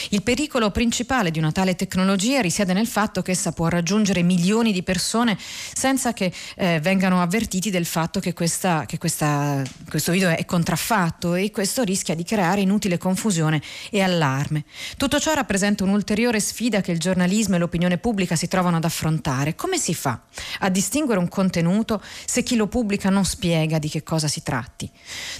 Il 0.09 0.23
pericolo 0.23 0.71
principale 0.71 1.31
di 1.31 1.39
una 1.39 1.51
tale 1.51 1.75
tecnologia 1.75 2.41
risiede 2.41 2.73
nel 2.73 2.87
fatto 2.87 3.21
che 3.21 3.31
essa 3.31 3.51
può 3.51 3.67
raggiungere 3.67 4.23
milioni 4.23 4.73
di 4.73 4.83
persone 4.83 5.37
senza 5.39 6.11
che 6.11 6.33
eh, 6.55 6.79
vengano 6.81 7.21
avvertiti 7.21 7.69
del 7.69 7.85
fatto 7.85 8.19
che, 8.19 8.33
questa, 8.33 8.83
che 8.85 8.97
questa, 8.97 9.63
questo 9.87 10.11
video 10.11 10.29
è 10.29 10.43
contraffatto 10.43 11.35
e 11.35 11.51
questo 11.51 11.83
rischia 11.83 12.15
di 12.15 12.23
creare 12.23 12.61
inutile 12.61 12.97
confusione 12.97 13.61
e 13.89 14.01
allarme. 14.01 14.65
Tutto 14.97 15.19
ciò 15.19 15.33
rappresenta 15.33 15.83
un'ulteriore 15.83 16.39
sfida 16.39 16.81
che 16.81 16.91
il 16.91 16.99
giornalismo 16.99 17.55
e 17.55 17.59
l'opinione 17.59 17.97
pubblica 17.97 18.35
si 18.35 18.47
trovano 18.47 18.77
ad 18.77 18.83
affrontare. 18.83 19.55
Come 19.55 19.77
si 19.77 19.93
fa 19.93 20.19
a 20.59 20.69
distinguere 20.69 21.19
un 21.19 21.29
contenuto 21.29 22.01
se 22.25 22.43
chi 22.43 22.55
lo 22.55 22.67
pubblica 22.67 23.09
non 23.09 23.23
spiega 23.23 23.79
di 23.79 23.87
che 23.87 24.03
cosa 24.03 24.27
si 24.27 24.43
tratti? 24.43 24.89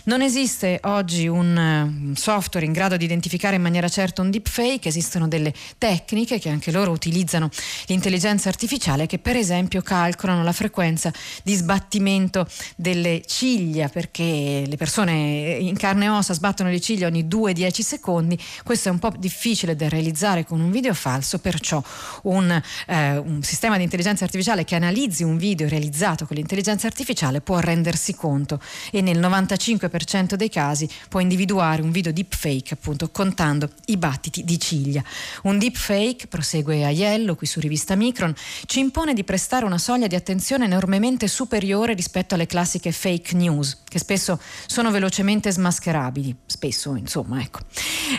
Non 0.04 0.22
esiste 0.22 0.80
oggi 0.84 0.99
oggi 1.00 1.27
un 1.27 2.13
software 2.15 2.65
in 2.65 2.74
grado 2.74 2.98
di 2.98 3.06
identificare 3.06 3.56
in 3.56 3.62
maniera 3.62 3.88
certa 3.88 4.22
un 4.22 4.29
deepfake, 4.29 4.89
esistono 4.89 5.29
delle 5.29 5.53
tecniche 5.77 6.39
che 6.39 6.50
anche 6.50 6.72
loro 6.72 6.91
utilizzano 6.91 7.50
l'intelligenza 7.86 8.50
artificiale 8.50 9.06
che 9.06 9.18
per 9.18 9.38
esempio 9.38 9.82
calcolano 9.82 10.44
la 10.44 10.51
frequenza 10.51 11.12
di 11.41 11.56
sbattimento 11.56 12.46
delle 12.75 13.22
ciglia 13.25 13.88
perché 13.88 14.65
le 14.68 14.75
persone 14.75 15.58
in 15.62 15.77
carne 15.77 16.06
e 16.06 16.10
ossa 16.10 16.34
sbattono 16.34 16.70
le 16.70 16.82
ciglia 16.82 17.08
ogni 17.08 17.24
2-10 17.24 17.79
secondi, 17.79 18.38
questo 18.63 18.89
è 18.89 18.91
un 18.91 19.00
po' 19.00 19.13
difficile 19.18 19.77
da 19.77 19.88
realizzare 19.88 20.44
con 20.46 20.60
un 20.60 20.70
video 20.70 20.94
falso, 20.94 21.39
perciò 21.39 21.82
un, 22.24 22.62
eh, 22.88 23.18
un 23.18 23.41
sistema 23.41 23.77
di 23.77 23.84
intelligenza 23.84 24.25
artificiale 24.25 24.65
che 24.65 24.75
analizzi 24.75 25.24
un 25.24 25.38
video 25.38 25.70
realizzato 25.70 26.25
con 26.25 26.36
l'intelligenza 26.36 26.88
artificiale 26.88 27.39
può 27.39 27.60
rendersi 27.60 28.13
conto. 28.15 28.60
E 28.91 29.00
nel 29.00 29.20
95% 29.20 30.34
dei 30.34 30.50
casi 30.50 30.88
può 31.08 31.19
individuare 31.19 31.81
un 31.81 31.91
video 31.91 32.12
deepfake 32.12 32.74
appunto 32.74 33.10
contando 33.10 33.69
i 33.86 33.98
battiti 33.98 34.43
di 34.43 34.60
ciglia. 34.60 35.03
Un 35.43 35.58
deepfake, 35.58 36.27
prosegue 36.27 36.84
Aiello 36.84 37.36
qui 37.36 37.48
su 37.48 37.60
rivista 37.60 37.96
Micron, 37.96 38.34
ci 38.65 38.79
impone 38.79 39.13
di 39.13 39.24
prestare 39.24 39.65
una 39.65 39.77
soglia 39.77 40.08
di 40.08 40.15
attenzione 40.15 40.65
enormemente 40.65 41.27
superiore 41.27 41.93
rispetto 41.93 42.36
alle 42.36 42.46
classiche 42.46 42.91
fake 42.91 43.36
news, 43.36 43.77
che 43.89 44.00
spesso 44.00 44.39
sono 44.67 44.91
velocemente 44.91 45.51
smascherabili, 45.51 46.36
spesso 46.46 46.96
insomma 46.96 47.41
ecco. 47.41 47.60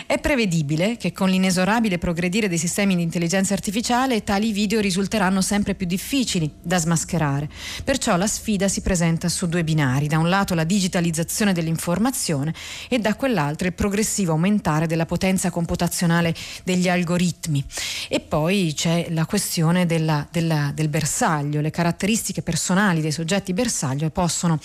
È 0.05 0.19
prevedibile 0.19 0.97
che 0.97 1.11
con 1.11 1.29
l'inesorabile 1.29 1.97
progredire 1.97 2.47
dei 2.47 2.57
sistemi 2.57 2.95
di 2.95 3.01
intelligenza 3.01 3.53
artificiale 3.53 4.23
tali 4.23 4.51
video 4.51 4.79
risulteranno 4.79 5.41
sempre 5.41 5.73
più 5.73 5.87
difficili 5.87 6.51
da 6.61 6.77
smascherare. 6.77 7.49
Perciò 7.83 8.17
la 8.17 8.27
sfida 8.27 8.67
si 8.67 8.81
presenta 8.81 9.29
su 9.29 9.47
due 9.47 9.63
binari, 9.63 10.07
da 10.07 10.19
un 10.19 10.29
lato 10.29 10.53
la 10.53 10.63
digitalizzazione 10.63 11.53
dell'informazione 11.53 12.53
e 12.89 12.99
da 12.99 13.15
quell'altro 13.15 13.67
il 13.67 13.73
progressivo 13.73 14.33
aumentare 14.33 14.87
della 14.87 15.05
potenza 15.05 15.49
computazionale 15.49 16.35
degli 16.63 16.89
algoritmi. 16.89 17.63
E 18.09 18.19
poi 18.19 18.73
c'è 18.75 19.07
la 19.09 19.25
questione 19.25 19.85
della, 19.85 20.27
della, 20.29 20.71
del 20.73 20.89
bersaglio, 20.89 21.61
le 21.61 21.71
caratteristiche 21.71 22.41
personali 22.41 22.99
dei 23.01 23.11
soggetti 23.11 23.53
bersaglio 23.53 24.09
possono 24.09 24.59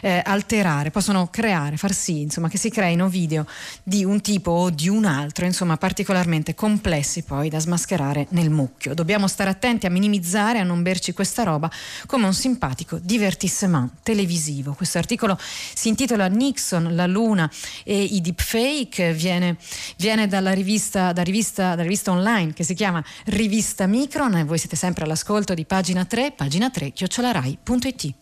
eh, 0.00 0.22
alterare, 0.24 0.50
possono 0.90 1.28
creare, 1.28 1.76
far 1.76 1.94
sì 1.94 2.20
insomma, 2.20 2.48
che 2.48 2.58
si 2.58 2.68
creino 2.68 3.08
video 3.08 3.46
di 3.82 4.04
un 4.04 4.20
tipo 4.20 4.50
o 4.50 4.70
di 4.70 4.88
un 4.88 5.06
altro, 5.06 5.46
insomma 5.46 5.78
particolarmente 5.78 6.54
complessi 6.54 7.22
poi 7.22 7.48
da 7.48 7.58
smascherare 7.58 8.26
nel 8.30 8.50
mucchio. 8.50 8.92
Dobbiamo 8.92 9.28
stare 9.28 9.48
attenti 9.48 9.86
a 9.86 9.90
minimizzare, 9.90 10.58
a 10.58 10.62
non 10.62 10.82
berci 10.82 11.14
questa 11.14 11.42
roba 11.42 11.70
come 12.06 12.26
un 12.26 12.34
simpatico 12.34 12.98
divertissement 13.00 14.02
televisivo. 14.02 14.74
Questo 14.74 14.98
articolo 14.98 15.38
si 15.38 15.88
intitola 15.88 16.26
Nixon, 16.26 16.94
la 16.94 17.06
luna 17.06 17.50
e 17.82 18.02
i 18.02 18.20
deepfake 18.20 19.14
viene, 19.14 19.56
viene 19.96 20.26
dalla, 20.26 20.52
rivista, 20.52 21.12
da 21.12 21.22
rivista, 21.22 21.70
dalla 21.70 21.82
rivista 21.82 22.10
online 22.10 22.52
che 22.52 22.64
si 22.64 22.74
chiama 22.74 23.02
Rivista 23.24 23.86
Micron 23.86 24.36
e 24.36 24.44
voi 24.44 24.58
siete 24.58 24.76
sempre 24.76 25.04
all'ascolto 25.04 25.54
di 25.54 25.64
pagina 25.64 26.04
3, 26.04 26.32
pagina 26.32 26.68
3, 26.68 26.90
chiocciolarai.it. 26.90 28.14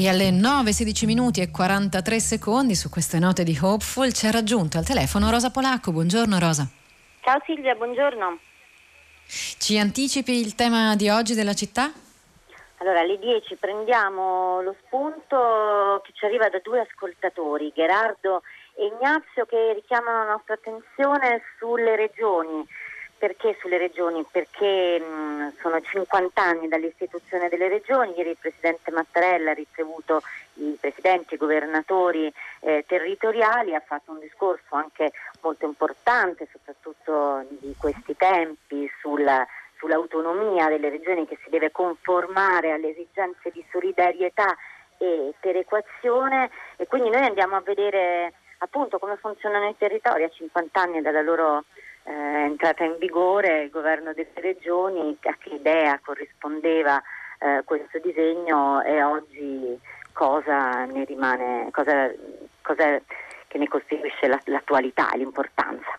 E 0.00 0.08
alle 0.08 0.30
9.16 0.30 1.06
minuti 1.06 1.40
e 1.40 1.50
43 1.50 2.20
secondi 2.20 2.76
su 2.76 2.88
queste 2.88 3.18
note 3.18 3.42
di 3.42 3.58
Hopeful 3.60 4.12
ci 4.12 4.26
ha 4.26 4.30
raggiunto 4.30 4.78
al 4.78 4.84
telefono 4.84 5.28
Rosa 5.28 5.50
Polacco. 5.50 5.90
Buongiorno 5.90 6.38
Rosa. 6.38 6.68
Ciao 7.20 7.42
Silvia, 7.44 7.74
buongiorno. 7.74 8.38
Ci 9.26 9.76
anticipi 9.76 10.38
il 10.38 10.54
tema 10.54 10.94
di 10.94 11.08
oggi 11.08 11.34
della 11.34 11.52
città? 11.52 11.90
Allora, 12.76 13.00
alle 13.00 13.18
10 13.18 13.56
prendiamo 13.56 14.62
lo 14.62 14.76
spunto 14.86 16.00
che 16.04 16.12
ci 16.14 16.24
arriva 16.26 16.48
da 16.48 16.60
due 16.62 16.78
ascoltatori, 16.78 17.72
Gerardo 17.74 18.42
e 18.76 18.86
Ignazio, 18.86 19.46
che 19.46 19.72
richiamano 19.74 20.18
la 20.18 20.30
nostra 20.30 20.54
attenzione 20.54 21.42
sulle 21.58 21.96
regioni. 21.96 22.64
Perché 23.18 23.56
sulle 23.60 23.78
regioni? 23.78 24.24
Perché 24.30 25.00
mh, 25.00 25.54
sono 25.60 25.80
50 25.80 26.40
anni 26.40 26.68
dall'istituzione 26.68 27.48
delle 27.48 27.68
regioni, 27.68 28.14
ieri 28.16 28.30
il 28.30 28.36
Presidente 28.38 28.92
Mattarella 28.92 29.50
ha 29.50 29.54
ricevuto 29.54 30.22
i 30.54 30.76
presidenti 30.80 31.34
i 31.34 31.36
governatori 31.36 32.32
eh, 32.60 32.84
territoriali, 32.86 33.74
ha 33.74 33.82
fatto 33.84 34.12
un 34.12 34.20
discorso 34.20 34.76
anche 34.76 35.10
molto 35.40 35.64
importante, 35.64 36.48
soprattutto 36.52 37.44
di 37.48 37.74
questi 37.76 38.16
tempi, 38.16 38.88
sulla, 39.00 39.44
sull'autonomia 39.78 40.68
delle 40.68 40.88
regioni 40.88 41.26
che 41.26 41.38
si 41.42 41.50
deve 41.50 41.72
conformare 41.72 42.70
alle 42.70 42.90
esigenze 42.90 43.50
di 43.50 43.64
solidarietà 43.70 44.56
e 44.98 45.32
perequazione 45.40 46.50
e 46.76 46.86
quindi 46.86 47.10
noi 47.10 47.24
andiamo 47.24 47.56
a 47.56 47.60
vedere 47.60 48.32
appunto 48.58 48.98
come 48.98 49.16
funzionano 49.16 49.68
i 49.68 49.76
territori 49.76 50.24
a 50.24 50.28
50 50.28 50.80
anni 50.80 51.00
dalla 51.00 51.22
loro 51.22 51.64
eh, 52.08 52.44
entrata 52.44 52.84
in 52.84 52.96
vigore, 52.98 53.64
il 53.64 53.70
governo 53.70 54.14
delle 54.14 54.32
regioni, 54.36 55.16
a 55.22 55.36
che 55.38 55.50
idea 55.50 56.00
corrispondeva 56.02 57.00
eh, 57.38 57.62
questo 57.64 57.98
disegno 57.98 58.82
e 58.82 59.02
oggi 59.02 59.78
cosa 60.12 60.86
ne 60.86 61.04
rimane, 61.04 61.68
cosa, 61.70 62.10
cosa 62.62 62.98
che 63.46 63.58
ne 63.58 63.68
costituisce 63.68 64.26
l'attualità 64.26 65.10
e 65.10 65.18
l'importanza. 65.18 65.98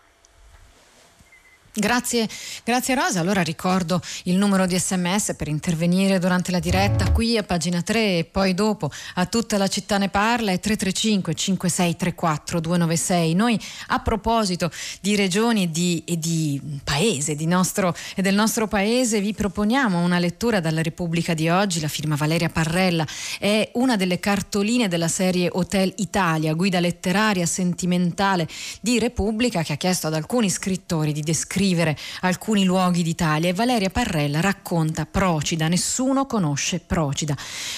Grazie, 1.72 2.28
grazie 2.64 2.96
Rosa. 2.96 3.20
Allora 3.20 3.42
ricordo 3.42 4.02
il 4.24 4.34
numero 4.34 4.66
di 4.66 4.76
sms 4.76 5.36
per 5.36 5.46
intervenire 5.46 6.18
durante 6.18 6.50
la 6.50 6.58
diretta 6.58 7.12
qui 7.12 7.38
a 7.38 7.44
pagina 7.44 7.80
3 7.80 8.18
e 8.18 8.24
poi 8.24 8.54
dopo 8.54 8.90
a 9.14 9.26
tutta 9.26 9.56
la 9.56 9.68
città 9.68 9.96
ne 9.96 10.08
parla 10.08 10.50
è 10.50 10.58
335 10.58 11.32
5634 11.32 12.58
296. 12.58 13.34
Noi 13.34 13.60
a 13.86 14.00
proposito 14.00 14.68
di 15.00 15.14
regioni 15.14 15.62
e 15.62 15.70
di, 15.70 16.02
e 16.04 16.18
di 16.18 16.60
paese 16.82 17.36
di 17.36 17.46
nostro, 17.46 17.94
e 18.16 18.22
del 18.22 18.34
nostro 18.34 18.66
paese 18.66 19.20
vi 19.20 19.32
proponiamo 19.32 20.00
una 20.00 20.18
lettura 20.18 20.58
dalla 20.58 20.82
Repubblica 20.82 21.34
di 21.34 21.50
oggi, 21.50 21.78
la 21.78 21.86
firma 21.86 22.16
Valeria 22.16 22.48
Parrella, 22.48 23.06
è 23.38 23.70
una 23.74 23.94
delle 23.94 24.18
cartoline 24.18 24.88
della 24.88 25.06
serie 25.06 25.48
Hotel 25.52 25.92
Italia, 25.98 26.52
guida 26.54 26.80
letteraria 26.80 27.46
sentimentale 27.46 28.48
di 28.80 28.98
Repubblica 28.98 29.62
che 29.62 29.74
ha 29.74 29.76
chiesto 29.76 30.08
ad 30.08 30.14
alcuni 30.14 30.50
scrittori 30.50 31.12
di 31.12 31.20
descrivere 31.20 31.58
descrivere 31.60 31.94
alcuni 32.20 32.64
luoghi 32.64 33.02
d'Italia 33.02 33.50
e 33.50 33.52
Valeria 33.52 33.90
Parrella 33.90 34.40
racconta 34.40 35.04
Procida, 35.04 35.68
nessuno 35.68 36.24
conosce 36.24 36.80
Procida. 36.80 37.36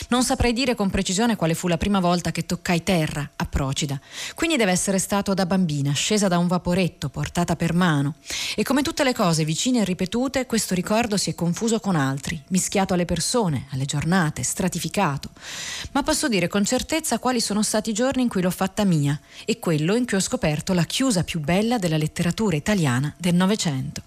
Non 0.09 0.23
saprei 0.23 0.53
dire 0.53 0.77
con 0.77 0.89
precisione 0.89 1.35
quale 1.35 1.55
fu 1.55 1.67
la 1.67 1.77
prima 1.77 1.99
volta 1.99 2.31
che 2.31 2.47
toccai 2.47 2.85
terra 2.85 3.29
a 3.35 3.45
Procida, 3.45 4.01
quindi 4.35 4.57
deve 4.57 4.71
essere 4.71 5.01
stato 5.01 5.35
da 5.35 5.47
bambina, 5.47 5.93
scesa 5.93 6.29
da 6.29 6.39
un 6.39 6.47
vaporetto, 6.47 7.09
portata 7.09 7.57
per 7.57 7.75
mano. 7.75 8.15
E 8.55 8.63
come 8.63 8.83
tutte 8.83 9.03
le 9.03 9.13
cose 9.13 9.45
vicine 9.45 9.81
e 9.81 9.85
ripetute, 9.85 10.47
questo 10.47 10.75
ricordo 10.75 11.17
si 11.17 11.31
è 11.31 11.35
confuso 11.35 11.81
con 11.81 11.97
altri, 11.97 12.41
mischiato 12.49 12.95
alle 12.95 13.05
persone, 13.05 13.67
alle 13.71 13.85
giornate, 13.85 14.45
stratificato. 14.45 15.31
Ma 15.91 16.05
posso 16.05 16.29
dire 16.29 16.47
con 16.47 16.65
certezza 16.65 17.19
quali 17.19 17.41
sono 17.41 17.65
stati 17.65 17.91
i 17.91 17.95
giorni 17.95 18.23
in 18.23 18.29
cui 18.29 18.43
l'ho 18.43 18.51
fatta 18.51 18.85
mia 18.85 19.19
e 19.45 19.59
quello 19.59 19.97
in 19.97 20.07
cui 20.07 20.19
ho 20.19 20.21
scoperto 20.21 20.73
la 20.73 20.85
chiusa 20.85 21.25
più 21.25 21.41
bella 21.41 21.79
della 21.79 21.97
letteratura 21.97 22.55
italiana 22.55 23.13
del 23.19 23.35
Novecento. 23.35 23.72
Novecento. 23.73 24.03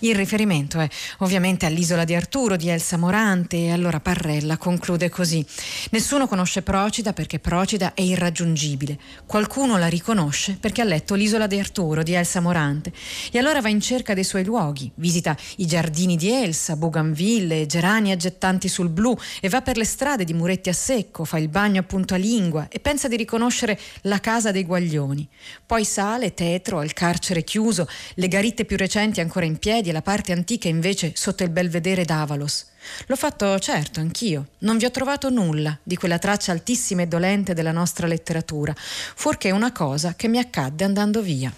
Il 0.00 0.14
riferimento 0.14 0.78
è 0.78 0.88
ovviamente 1.18 1.64
all'isola 1.66 2.04
di 2.04 2.14
Arturo 2.14 2.56
di 2.56 2.68
Elsa 2.68 2.96
Morante 2.96 3.56
e 3.56 3.72
allora 3.72 4.00
Parrella 4.00 4.58
conclude 4.58 5.08
così. 5.08 5.44
Nessuno 5.90 6.26
conosce 6.26 6.62
Procida 6.62 7.12
perché 7.12 7.38
Procida 7.38 7.94
è 7.94 8.02
irraggiungibile. 8.02 8.98
Qualcuno 9.24 9.78
la 9.78 9.86
riconosce 9.86 10.56
perché 10.60 10.82
ha 10.82 10.84
letto 10.84 11.14
l'isola 11.14 11.46
di 11.46 11.58
Arturo 11.58 12.02
di 12.02 12.12
Elsa 12.12 12.40
Morante 12.40 12.92
e 13.32 13.38
allora 13.38 13.60
va 13.60 13.68
in 13.68 13.80
cerca 13.80 14.14
dei 14.14 14.24
suoi 14.24 14.44
luoghi, 14.44 14.90
visita 14.96 15.36
i 15.56 15.66
giardini 15.66 16.16
di 16.16 16.30
Elsa, 16.30 16.76
Bougainville, 16.76 17.66
gerani 17.66 18.12
aggettanti 18.12 18.68
sul 18.68 18.90
blu 18.90 19.16
e 19.40 19.48
va 19.48 19.62
per 19.62 19.76
le 19.76 19.84
strade 19.84 20.24
di 20.24 20.34
muretti 20.34 20.68
a 20.68 20.74
secco, 20.74 21.24
fa 21.24 21.38
il 21.38 21.48
bagno 21.48 21.80
appunto 21.80 22.14
a 22.14 22.18
lingua 22.18 22.68
e 22.68 22.80
pensa 22.80 23.08
di 23.08 23.16
riconoscere 23.16 23.78
la 24.02 24.20
casa 24.20 24.50
dei 24.50 24.64
guaglioni. 24.64 25.26
Poi 25.64 25.84
sale, 25.84 26.34
tetro, 26.34 26.78
al 26.78 26.92
carcere 26.92 27.44
chiuso, 27.44 27.88
le 28.14 28.28
garitte 28.28 28.64
più 28.64 28.76
recenti 28.76 29.05
monumenti 29.06 29.20
ancora 29.20 29.46
in 29.46 29.58
piedi 29.58 29.88
e 29.88 29.92
la 29.92 30.02
parte 30.02 30.32
antica 30.32 30.68
invece 30.68 31.12
sotto 31.14 31.44
il 31.44 31.50
belvedere 31.50 32.04
d'Avalos. 32.04 32.66
L'ho 33.06 33.16
fatto 33.16 33.58
certo 33.58 34.00
anch'io. 34.00 34.48
Non 34.58 34.78
vi 34.78 34.84
ho 34.84 34.90
trovato 34.90 35.30
nulla 35.30 35.76
di 35.82 35.96
quella 35.96 36.18
traccia 36.18 36.52
altissima 36.52 37.02
e 37.02 37.06
dolente 37.06 37.54
della 37.54 37.72
nostra 37.72 38.06
letteratura, 38.06 38.74
fuorché 38.76 39.50
una 39.50 39.72
cosa 39.72 40.14
che 40.14 40.28
mi 40.28 40.38
accadde 40.38 40.84
andando 40.84 41.22
via. 41.22 41.52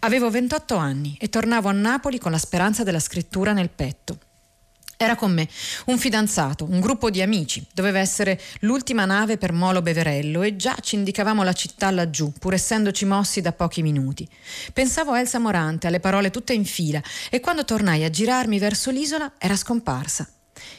Avevo 0.00 0.30
28 0.30 0.76
anni 0.76 1.16
e 1.18 1.28
tornavo 1.28 1.68
a 1.68 1.72
Napoli 1.72 2.18
con 2.18 2.30
la 2.30 2.38
speranza 2.38 2.82
della 2.82 3.00
scrittura 3.00 3.52
nel 3.52 3.70
petto. 3.70 4.18
Era 5.04 5.16
con 5.16 5.32
me 5.34 5.46
un 5.86 5.98
fidanzato, 5.98 6.64
un 6.64 6.80
gruppo 6.80 7.10
di 7.10 7.20
amici. 7.20 7.62
Doveva 7.74 7.98
essere 7.98 8.40
l'ultima 8.60 9.04
nave 9.04 9.36
per 9.36 9.52
Molo 9.52 9.82
Beverello 9.82 10.40
e 10.40 10.56
già 10.56 10.74
ci 10.80 10.94
indicavamo 10.94 11.42
la 11.42 11.52
città 11.52 11.90
laggiù, 11.90 12.32
pur 12.38 12.54
essendoci 12.54 13.04
mossi 13.04 13.42
da 13.42 13.52
pochi 13.52 13.82
minuti. 13.82 14.26
Pensavo 14.72 15.12
a 15.12 15.20
Elsa 15.20 15.38
Morante, 15.38 15.88
alle 15.88 16.00
parole 16.00 16.30
tutte 16.30 16.54
in 16.54 16.64
fila, 16.64 17.02
e 17.28 17.40
quando 17.40 17.66
tornai 17.66 18.02
a 18.02 18.08
girarmi 18.08 18.58
verso 18.58 18.90
l'isola 18.90 19.32
era 19.36 19.56
scomparsa. 19.56 20.26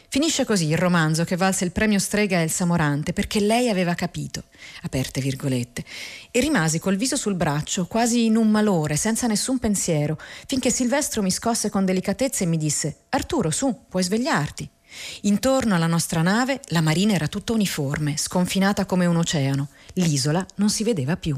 Finisce 0.07 0.45
così 0.45 0.67
il 0.67 0.77
romanzo 0.77 1.23
che 1.23 1.35
valse 1.35 1.65
il 1.65 1.71
premio 1.71 1.99
Strega 1.99 2.41
Elsa 2.41 2.65
Morante 2.65 3.11
perché 3.11 3.39
lei 3.39 3.69
aveva 3.69 3.93
capito, 3.95 4.43
aperte 4.83 5.19
virgolette, 5.19 5.83
e 6.31 6.39
rimasi 6.39 6.79
col 6.79 6.95
viso 6.95 7.15
sul 7.17 7.35
braccio, 7.35 7.85
quasi 7.85 8.25
in 8.25 8.37
un 8.37 8.49
malore, 8.49 8.95
senza 8.95 9.27
nessun 9.27 9.59
pensiero, 9.59 10.17
finché 10.47 10.69
Silvestro 10.69 11.21
mi 11.21 11.31
scosse 11.31 11.69
con 11.69 11.85
delicatezza 11.85 12.43
e 12.43 12.47
mi 12.47 12.57
disse 12.57 13.03
Arturo, 13.09 13.51
su, 13.51 13.85
puoi 13.89 14.03
svegliarti. 14.03 14.69
Intorno 15.21 15.75
alla 15.75 15.87
nostra 15.87 16.21
nave 16.21 16.61
la 16.67 16.81
marina 16.81 17.13
era 17.13 17.27
tutta 17.27 17.53
uniforme, 17.53 18.15
sconfinata 18.17 18.85
come 18.85 19.05
un 19.05 19.17
oceano. 19.17 19.69
L'isola 19.93 20.45
non 20.55 20.69
si 20.69 20.83
vedeva 20.83 21.17
più. 21.17 21.37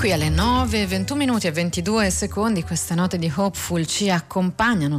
Qui 0.00 0.12
alle 0.12 0.30
9, 0.30 0.86
21 0.86 1.18
minuti 1.18 1.46
e 1.46 1.52
22 1.52 2.08
secondi 2.08 2.62
queste 2.62 2.94
note 2.94 3.18
di 3.18 3.30
Hopeful 3.36 3.84
ci 3.84 4.08
accompagnano 4.08 4.98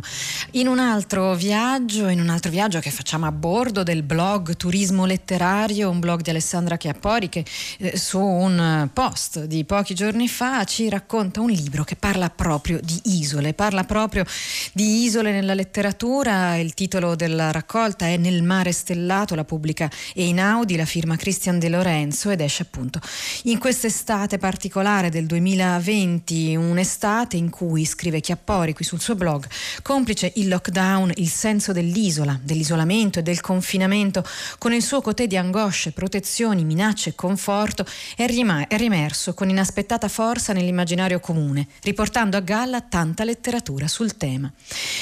in 0.51 0.67
un 0.67 0.77
altro 0.77 1.33
viaggio, 1.33 2.07
in 2.07 2.19
un 2.19 2.29
altro 2.29 2.51
viaggio 2.51 2.79
che 2.79 2.91
facciamo 2.91 3.25
a 3.25 3.31
bordo 3.31 3.81
del 3.81 4.03
blog 4.03 4.55
Turismo 4.55 5.07
Letterario, 5.07 5.89
un 5.89 5.99
blog 5.99 6.21
di 6.21 6.29
Alessandra 6.29 6.77
Chiappori 6.77 7.29
che 7.29 7.43
eh, 7.79 7.97
su 7.97 8.19
un 8.19 8.89
post 8.93 9.45
di 9.45 9.65
pochi 9.65 9.95
giorni 9.95 10.27
fa 10.27 10.65
ci 10.65 10.87
racconta 10.87 11.41
un 11.41 11.49
libro 11.49 11.83
che 11.83 11.95
parla 11.95 12.29
proprio 12.29 12.79
di 12.79 13.01
isole, 13.05 13.55
parla 13.55 13.83
proprio 13.85 14.23
di 14.71 15.05
isole 15.05 15.31
nella 15.31 15.55
letteratura, 15.55 16.57
il 16.57 16.75
titolo 16.75 17.15
della 17.15 17.49
raccolta 17.49 18.05
è 18.05 18.17
Nel 18.17 18.43
mare 18.43 18.71
stellato, 18.71 19.33
la 19.33 19.45
pubblica 19.45 19.89
Einaudi, 20.13 20.75
la 20.75 20.85
firma 20.85 21.15
Christian 21.15 21.57
De 21.57 21.69
Lorenzo 21.69 22.29
ed 22.29 22.41
esce 22.41 22.61
appunto 22.61 22.99
in 23.45 23.57
quest'estate 23.57 24.37
particolare 24.37 24.89
particolare 24.91 25.09
del 25.09 25.25
2020, 25.25 26.55
un'estate 26.55 27.37
in 27.37 27.49
cui, 27.49 27.85
scrive 27.85 28.19
Chiappori 28.19 28.73
qui 28.73 28.83
sul 28.83 28.99
suo 28.99 29.15
blog, 29.15 29.45
complice 29.81 30.33
il 30.35 30.49
lockdown, 30.49 31.11
il 31.15 31.29
senso 31.29 31.71
dell'isola, 31.71 32.37
dell'isolamento 32.41 33.19
e 33.19 33.21
del 33.23 33.39
confinamento, 33.39 34.23
con 34.57 34.73
il 34.73 34.81
suo 34.81 35.01
cotè 35.01 35.27
di 35.27 35.37
angosce, 35.37 35.93
protezioni, 35.93 36.65
minacce 36.65 37.09
e 37.09 37.15
conforto, 37.15 37.85
è, 38.17 38.25
rima- 38.25 38.67
è 38.67 38.77
rimerso 38.77 39.33
con 39.33 39.49
inaspettata 39.49 40.09
forza 40.09 40.51
nell'immaginario 40.51 41.19
comune, 41.19 41.67
riportando 41.83 42.35
a 42.35 42.41
galla 42.41 42.81
tanta 42.81 43.23
letteratura 43.23 43.87
sul 43.87 44.17
tema. 44.17 44.51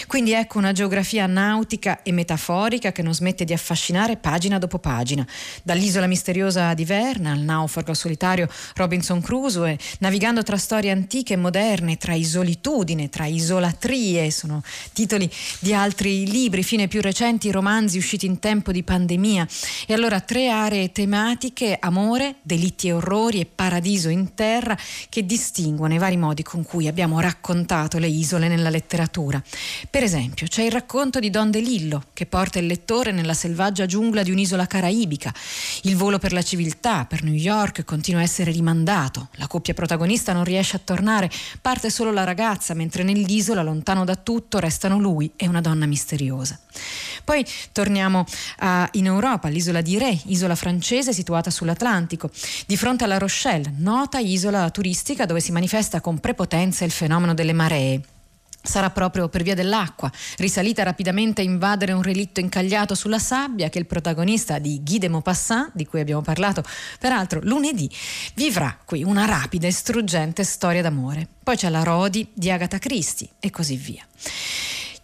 Quindi 0.07 0.33
ecco 0.33 0.59
una 0.59 0.71
geografia 0.71 1.25
nautica 1.25 2.03
e 2.03 2.11
metaforica 2.11 2.91
che 2.91 3.01
non 3.01 3.15
smette 3.15 3.43
di 3.43 3.53
affascinare 3.53 4.17
pagina 4.17 4.59
dopo 4.59 4.77
pagina, 4.77 5.25
dall'isola 5.63 6.05
misteriosa 6.05 6.73
di 6.75 6.85
Verna 6.85 7.31
al 7.31 7.39
naufrago 7.39 7.93
solitario 7.93 8.47
Robinson 8.75 9.21
Crusoe 9.21 9.77
navigando 9.99 10.43
tra 10.43 10.57
storie 10.57 10.91
antiche 10.91 11.33
e 11.33 11.37
moderne, 11.37 11.97
tra 11.97 12.13
isolitudine, 12.13 13.09
tra 13.09 13.25
isolatrie, 13.25 14.31
sono 14.31 14.61
titoli 14.93 15.29
di 15.59 15.73
altri 15.73 16.29
libri, 16.29 16.63
fine 16.63 16.87
più 16.87 17.01
recenti 17.01 17.51
romanzi 17.51 17.97
usciti 17.97 18.25
in 18.25 18.39
tempo 18.39 18.71
di 18.71 18.83
pandemia. 18.83 19.47
E 19.87 19.93
allora 19.93 20.19
tre 20.19 20.49
aree 20.49 20.91
tematiche, 20.91 21.77
amore, 21.79 22.35
delitti 22.41 22.87
e 22.87 22.93
orrori 22.93 23.39
e 23.39 23.45
paradiso 23.45 24.09
in 24.09 24.33
terra, 24.33 24.77
che 25.09 25.25
distinguono 25.25 25.93
i 25.93 25.97
vari 25.97 26.17
modi 26.17 26.43
con 26.43 26.63
cui 26.63 26.87
abbiamo 26.87 27.19
raccontato 27.19 27.97
le 27.97 28.07
isole 28.07 28.47
nella 28.47 28.69
letteratura. 28.69 29.41
Per 29.89 30.03
esempio, 30.03 30.47
c'è 30.47 30.63
il 30.63 30.71
racconto 30.71 31.19
di 31.19 31.29
Don 31.29 31.51
DeLillo, 31.51 32.05
che 32.13 32.25
porta 32.25 32.59
il 32.59 32.65
lettore 32.65 33.11
nella 33.11 33.33
selvaggia 33.33 33.85
giungla 33.85 34.23
di 34.23 34.31
un'isola 34.31 34.67
caraibica. 34.67 35.33
Il 35.83 35.95
volo 35.95 36.19
per 36.19 36.33
la 36.33 36.41
civiltà, 36.41 37.05
per 37.05 37.23
New 37.23 37.33
York, 37.33 37.83
continua 37.83 38.21
a 38.21 38.23
essere 38.23 38.51
rimandato. 38.51 39.29
La 39.33 39.47
coppia 39.59 39.73
protagonista 39.73 40.31
non 40.31 40.45
riesce 40.45 40.77
a 40.77 40.81
tornare, 40.81 41.29
parte 41.61 41.89
solo 41.89 42.11
la 42.13 42.23
ragazza, 42.23 42.73
mentre 42.73 43.03
nell'isola, 43.03 43.61
lontano 43.61 44.05
da 44.05 44.15
tutto, 44.15 44.57
restano 44.59 44.97
lui 44.97 45.31
e 45.35 45.47
una 45.47 45.59
donna 45.59 45.85
misteriosa. 45.85 46.57
Poi 47.25 47.45
torniamo 47.73 48.23
a, 48.59 48.87
in 48.93 49.05
Europa, 49.05 49.49
all'isola 49.49 49.81
di 49.81 49.97
Ré, 49.97 50.17
isola 50.27 50.55
francese 50.55 51.11
situata 51.11 51.49
sull'Atlantico, 51.49 52.31
di 52.65 52.77
fronte 52.77 53.03
alla 53.03 53.17
Rochelle, 53.17 53.73
nota 53.77 54.19
isola 54.19 54.69
turistica 54.69 55.25
dove 55.25 55.41
si 55.41 55.51
manifesta 55.51 55.99
con 55.99 56.19
prepotenza 56.19 56.85
il 56.85 56.91
fenomeno 56.91 57.33
delle 57.33 57.53
maree. 57.53 58.01
Sarà 58.61 58.89
proprio 58.89 59.29
per 59.29 59.41
via 59.41 59.55
dell'acqua, 59.55 60.11
risalita 60.37 60.83
rapidamente 60.83 61.41
a 61.41 61.43
invadere 61.43 61.93
un 61.93 62.01
relitto 62.01 62.39
incagliato 62.39 62.93
sulla 62.93 63.19
sabbia, 63.19 63.69
che 63.69 63.79
il 63.79 63.85
protagonista 63.85 64.59
di 64.59 64.81
Guy 64.83 64.97
de 64.97 65.07
Maupassant, 65.07 65.71
di 65.73 65.85
cui 65.85 66.01
abbiamo 66.01 66.21
parlato 66.21 66.63
peraltro 66.99 67.39
lunedì, 67.43 67.89
vivrà 68.35 68.77
qui 68.85 69.03
una 69.03 69.25
rapida 69.25 69.67
e 69.67 69.71
struggente 69.71 70.43
storia 70.43 70.81
d'amore. 70.81 71.27
Poi 71.41 71.55
c'è 71.55 71.69
la 71.69 71.83
Rodi 71.83 72.29
di 72.33 72.51
Agatha 72.51 72.77
Christie 72.77 73.29
e 73.39 73.49
così 73.49 73.75
via. 73.75 74.05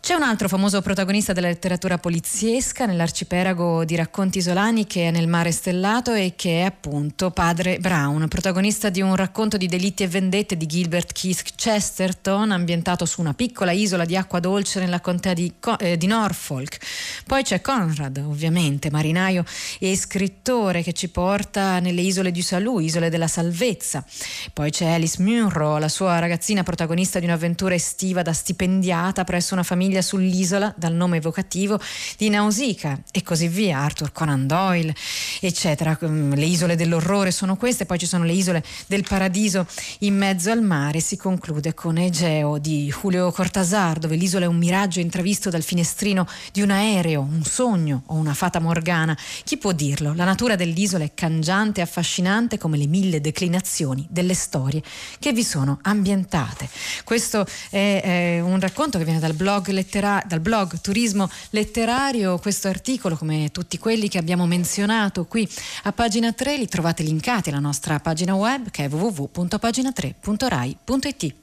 C'è 0.06 0.14
un 0.14 0.22
altro 0.22 0.48
famoso 0.48 0.84
protagonista 0.84 1.34
della 1.34 1.48
letteratura 1.48 1.98
poliziesca 1.98 2.86
nell'arcipelago 2.86 3.86
di 3.86 3.96
racconti 3.96 4.38
isolani 4.38 4.86
che 4.86 5.08
è 5.08 5.12
nel 5.12 5.28
mare 5.28 5.52
stellato 5.52 6.14
e 6.14 6.34
che 6.36 6.60
è 6.60 6.66
appunto 6.66 7.32
Padre 7.32 7.80
Brown, 7.80 8.28
protagonista 8.28 8.90
di 8.90 9.02
un 9.02 9.16
racconto 9.16 9.58
di 9.58 9.66
delitti 9.66 10.04
e 10.04 10.08
vendette 10.08 10.58
di 10.58 10.68
Gilbert 10.68 11.12
Keith 11.12 11.42
Chesterton 11.56 12.52
ambientato 12.52 13.08
su 13.08 13.20
una 13.20 13.34
piccola 13.34 13.72
isola 13.72 14.06
di 14.06 14.16
acqua 14.16 14.40
dolce 14.40 14.80
nella 14.80 15.02
contea 15.02 15.34
di, 15.34 15.52
eh, 15.80 15.98
di 15.98 16.06
Norfolk. 16.06 16.78
Poi 17.26 17.42
c'è 17.42 17.62
Conrad, 17.62 18.18
ovviamente, 18.18 18.92
marinaio 18.92 19.44
e 19.80 19.98
scrittore 19.98 20.84
che 20.84 20.94
ci 20.94 21.10
porta 21.10 21.80
nelle 21.80 22.02
isole 22.02 22.30
di 22.30 22.44
Salù, 22.44 22.78
isole 22.78 23.10
della 23.10 23.28
salvezza. 23.28 24.06
Poi 24.54 24.70
c'è 24.70 24.86
Alice 24.86 25.20
Munro, 25.20 25.80
la 25.80 25.90
sua 25.90 26.20
ragazzina 26.20 26.62
protagonista 26.62 27.18
di 27.18 27.26
un'avventura 27.26 27.74
estiva 27.74 28.22
da 28.22 28.34
stipendiata 28.34 29.24
presso 29.24 29.56
una 29.56 29.64
famiglia 29.64 29.94
famiglia 29.96 30.02
sull'isola 30.02 30.74
dal 30.78 30.94
nome 30.94 31.18
evocativo 31.18 31.80
di 32.18 32.30
Nausicaa 32.30 33.00
e 33.12 33.24
così 33.24 33.48
via, 33.48 33.80
Arthur 33.80 34.12
Conan 34.12 34.48
Doyle, 34.48 34.94
eccetera. 35.40 35.98
Mm, 36.06 36.34
le 36.34 36.46
isole 36.46 36.76
dell'orrore 36.76 37.32
sono 37.32 37.56
queste, 37.56 37.86
poi 37.86 37.98
ci 37.98 38.06
sono 38.06 38.24
le 38.24 38.34
isole 38.34 38.64
del 38.88 39.06
paradiso 39.08 39.66
in 40.00 40.18
mezzo 40.18 40.52
al 40.52 40.62
mare. 40.62 41.00
Si 41.00 41.18
conclude 41.18 41.74
con 41.74 41.98
Egeo 41.98 42.58
di 42.58 42.92
Julio 42.92 43.32
Cortasar, 43.32 44.00
dove 44.00 44.16
l'isola 44.16 44.46
è 44.46 44.48
un 44.48 44.58
miraggio 44.58 45.00
intravisto 45.00 45.50
dal 45.50 45.64
finestrino 45.64 46.28
di 46.52 46.62
un 46.62 46.72
aereo, 46.72 47.22
un 47.22 47.44
sogno 47.44 48.04
o 48.08 48.16
una 48.16 48.34
fata 48.34 48.60
morgana. 48.60 49.18
Chi 49.44 49.58
può 49.58 49.72
dirlo? 49.72 50.14
La 50.14 50.26
natura 50.26 50.56
dell'isola 50.56 51.04
è 51.04 51.12
cangiante 51.14 51.80
e 51.80 51.84
affascinante 51.84 52.58
come 52.58 52.78
le 52.78 52.88
mille 52.88 53.22
declinazioni 53.22 54.06
delle 54.10 54.34
storie 54.34 54.82
che 55.20 55.32
vi 55.32 55.44
sono 55.44 55.80
ambientate. 55.84 56.68
Questo 57.04 57.46
è, 57.70 58.02
è 58.04 58.40
un 58.42 58.60
racconto 58.60 58.98
che 58.98 59.04
viene 59.04 59.20
dal 59.20 59.34
blog 59.34 59.84
lettera- 59.86 60.24
dal 60.26 60.40
blog 60.40 60.82
Turismo 60.82 61.30
Letterario. 61.52 62.40
Questo 62.40 62.68
articolo, 62.68 63.16
come 63.16 63.52
tutti 63.52 63.78
quelli 63.78 64.10
che 64.10 64.18
abbiamo 64.18 64.48
menzionato 64.48 65.26
qui 65.26 65.48
a 65.84 65.92
pagina 65.92 66.34
3, 66.34 66.58
li 66.58 66.68
trovate 66.68 67.04
linkati 67.04 67.50
alla 67.50 67.60
nostra 67.60 68.00
pagina 68.00 68.34
web 68.36 68.72
che 68.72 68.86
è 68.86 68.90
www.pagina3.rai.it. 68.90 71.34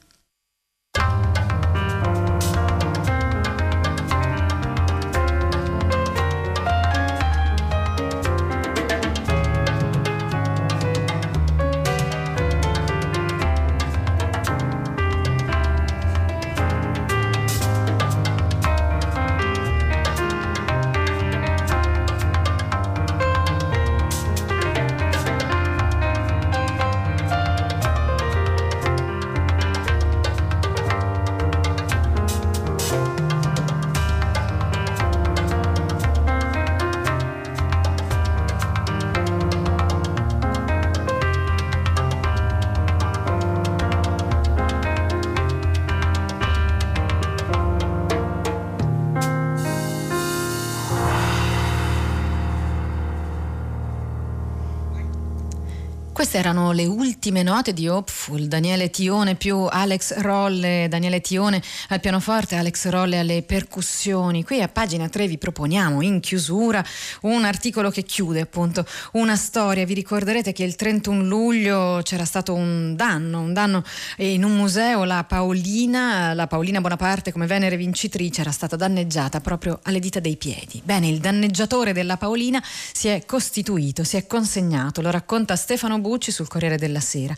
Queste 56.33 56.49
erano 56.49 56.71
le 56.71 56.87
ultime 56.87 57.43
note 57.43 57.73
di 57.73 57.87
Hopeful, 57.87 58.47
Daniele 58.47 58.89
Tione 58.89 59.35
più 59.35 59.67
Alex 59.69 60.17
Rolle, 60.17 60.87
Daniele 60.89 61.21
Tione 61.21 61.61
al 61.89 61.99
pianoforte, 61.99 62.55
Alex 62.55 62.87
Rolle 62.87 63.19
alle 63.19 63.43
percussioni. 63.43 64.43
Qui 64.43 64.59
a 64.59 64.67
pagina 64.67 65.07
3 65.07 65.27
vi 65.27 65.37
proponiamo 65.37 66.01
in 66.01 66.19
chiusura 66.21 66.83
un 67.21 67.45
articolo 67.45 67.91
che 67.91 68.01
chiude 68.01 68.41
appunto 68.41 68.83
una 69.11 69.35
storia. 69.35 69.85
Vi 69.85 69.93
ricorderete 69.93 70.53
che 70.53 70.63
il 70.63 70.75
31 70.75 71.23
luglio 71.23 71.99
c'era 72.01 72.25
stato 72.25 72.55
un 72.55 72.95
danno, 72.95 73.39
un 73.39 73.53
danno 73.53 73.83
in 74.17 74.43
un 74.43 74.55
museo, 74.55 75.03
la 75.03 75.25
Paolina, 75.25 76.33
la 76.33 76.47
Paolina 76.47 76.81
Bonaparte 76.81 77.31
come 77.31 77.45
Venere 77.45 77.77
vincitrice 77.77 78.41
era 78.41 78.51
stata 78.51 78.75
danneggiata 78.75 79.39
proprio 79.39 79.81
alle 79.83 79.99
dita 79.99 80.19
dei 80.19 80.37
piedi. 80.37 80.81
Bene, 80.83 81.09
il 81.09 81.19
danneggiatore 81.19 81.93
della 81.93 82.17
Paolina 82.17 82.59
si 82.91 83.07
è 83.07 83.23
costituito, 83.23 84.03
si 84.03 84.17
è 84.17 84.25
consegnato, 84.25 84.99
lo 85.01 85.11
racconta 85.11 85.55
Stefano 85.55 85.99
Buri 85.99 86.21
Bucci 86.23 86.31
sul 86.31 86.47
Corriere 86.47 86.77
della 86.77 87.01
Sera. 87.01 87.35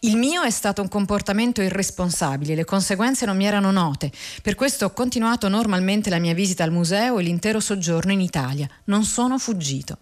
Il 0.00 0.16
mio 0.16 0.42
è 0.42 0.50
stato 0.50 0.80
un 0.80 0.86
comportamento 0.86 1.60
irresponsabile, 1.60 2.54
le 2.54 2.64
conseguenze 2.64 3.26
non 3.26 3.36
mi 3.36 3.46
erano 3.46 3.72
note, 3.72 4.12
per 4.42 4.54
questo 4.54 4.84
ho 4.84 4.90
continuato 4.90 5.48
normalmente 5.48 6.08
la 6.08 6.20
mia 6.20 6.34
visita 6.34 6.62
al 6.62 6.70
museo 6.70 7.18
e 7.18 7.24
l'intero 7.24 7.58
soggiorno 7.58 8.12
in 8.12 8.20
Italia. 8.20 8.68
Non 8.84 9.02
sono 9.02 9.38
fuggito. 9.38 9.98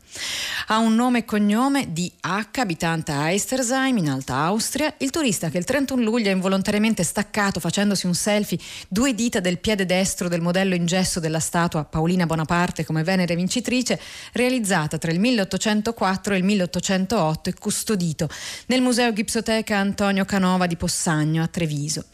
Ha 0.66 0.76
un 0.76 0.94
nome 0.94 1.20
e 1.20 1.24
cognome 1.24 1.94
di 1.94 2.12
H, 2.20 2.58
abitante 2.60 3.12
a 3.12 3.30
Eistersheim, 3.30 3.96
in 3.96 4.10
Alta 4.10 4.34
Austria, 4.34 4.92
il 4.98 5.08
turista 5.08 5.48
che 5.48 5.56
il 5.56 5.64
31 5.64 6.02
luglio 6.02 6.28
ha 6.28 6.32
involontariamente 6.32 7.04
staccato 7.04 7.58
facendosi 7.58 8.04
un 8.04 8.14
selfie 8.14 8.58
due 8.88 9.14
dita 9.14 9.40
del 9.40 9.60
piede 9.60 9.86
destro 9.86 10.28
del 10.28 10.42
modello 10.42 10.74
in 10.74 10.84
gesso 10.84 11.20
della 11.20 11.40
statua 11.40 11.84
Paolina 11.84 12.26
Bonaparte 12.26 12.84
come 12.84 13.02
Venere 13.02 13.34
vincitrice, 13.34 13.98
realizzata 14.32 14.98
tra 14.98 15.10
il 15.10 15.20
1804 15.20 16.34
e 16.34 16.36
il 16.36 16.44
1808 16.44 17.48
e 17.48 17.54
custodito 17.54 18.25
nel 18.66 18.80
Museo 18.80 19.12
Gipsoteca 19.12 19.76
Antonio 19.76 20.24
Canova 20.24 20.66
di 20.66 20.76
Possagno 20.76 21.42
a 21.42 21.46
Treviso. 21.46 22.04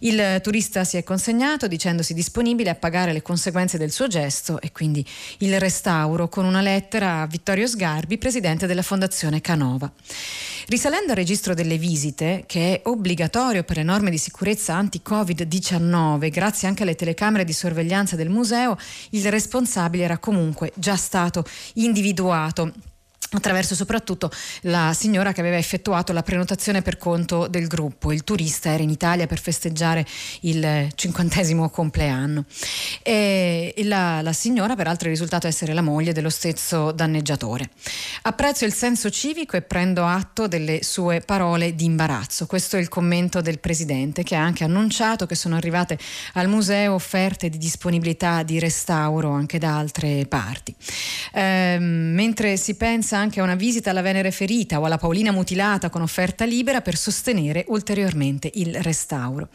Il 0.00 0.40
turista 0.42 0.84
si 0.84 0.96
è 0.96 1.02
consegnato 1.02 1.66
dicendosi 1.66 2.14
disponibile 2.14 2.70
a 2.70 2.74
pagare 2.74 3.12
le 3.12 3.22
conseguenze 3.22 3.78
del 3.78 3.90
suo 3.90 4.06
gesto 4.06 4.60
e 4.60 4.72
quindi 4.72 5.06
il 5.38 5.58
restauro 5.58 6.28
con 6.28 6.44
una 6.44 6.60
lettera 6.60 7.22
a 7.22 7.26
Vittorio 7.26 7.66
Sgarbi, 7.66 8.18
presidente 8.18 8.66
della 8.66 8.82
Fondazione 8.82 9.40
Canova. 9.40 9.90
Risalendo 10.68 11.12
al 11.12 11.16
registro 11.18 11.54
delle 11.54 11.78
visite, 11.78 12.42
che 12.46 12.74
è 12.74 12.88
obbligatorio 12.88 13.62
per 13.62 13.76
le 13.76 13.84
norme 13.84 14.10
di 14.10 14.18
sicurezza 14.18 14.74
anti-Covid-19, 14.74 16.28
grazie 16.30 16.66
anche 16.66 16.82
alle 16.82 16.96
telecamere 16.96 17.44
di 17.44 17.52
sorveglianza 17.52 18.16
del 18.16 18.30
museo, 18.30 18.76
il 19.10 19.30
responsabile 19.30 20.04
era 20.04 20.18
comunque 20.18 20.72
già 20.74 20.96
stato 20.96 21.44
individuato 21.74 22.72
attraverso 23.36 23.74
soprattutto 23.74 24.30
la 24.62 24.92
signora 24.94 25.32
che 25.32 25.40
aveva 25.40 25.56
effettuato 25.56 26.12
la 26.12 26.22
prenotazione 26.22 26.82
per 26.82 26.96
conto 26.96 27.46
del 27.46 27.66
gruppo. 27.66 28.12
Il 28.12 28.24
turista 28.24 28.70
era 28.70 28.82
in 28.82 28.90
Italia 28.90 29.26
per 29.26 29.40
festeggiare 29.40 30.06
il 30.40 30.88
cinquantesimo 30.94 31.70
compleanno. 31.70 32.44
E 33.02 33.74
la, 33.84 34.22
la 34.22 34.32
signora 34.32 34.74
peraltro 34.74 35.08
è 35.08 35.10
risultato 35.10 35.46
essere 35.46 35.72
la 35.72 35.82
moglie 35.82 36.12
dello 36.12 36.30
stesso 36.30 36.92
danneggiatore. 36.92 37.70
Apprezzo 38.22 38.64
il 38.64 38.72
senso 38.72 39.10
civico 39.10 39.56
e 39.56 39.62
prendo 39.62 40.04
atto 40.04 40.46
delle 40.46 40.82
sue 40.82 41.20
parole 41.20 41.74
di 41.74 41.84
imbarazzo. 41.84 42.46
Questo 42.46 42.76
è 42.76 42.80
il 42.80 42.88
commento 42.88 43.40
del 43.40 43.58
presidente 43.58 44.22
che 44.22 44.34
ha 44.34 44.42
anche 44.42 44.64
annunciato 44.64 45.26
che 45.26 45.34
sono 45.34 45.56
arrivate 45.56 45.98
al 46.34 46.48
museo 46.48 46.94
offerte 46.94 47.48
di 47.48 47.58
disponibilità 47.58 48.42
di 48.42 48.58
restauro 48.58 49.30
anche 49.30 49.58
da 49.58 49.76
altre 49.76 50.26
parti. 50.26 50.74
Eh, 51.32 51.76
mentre 51.78 52.56
si 52.56 52.74
pensa 52.74 53.18
anche 53.18 53.25
a 53.34 53.42
una 53.42 53.54
visita 53.54 53.90
alla 53.90 54.02
Venere 54.02 54.30
ferita 54.30 54.80
o 54.80 54.84
alla 54.84 54.98
Paolina 54.98 55.32
mutilata 55.32 55.90
con 55.90 56.02
offerta 56.02 56.44
libera 56.44 56.80
per 56.80 56.96
sostenere 56.96 57.64
ulteriormente 57.68 58.50
il 58.54 58.82
restauro. 58.82 59.48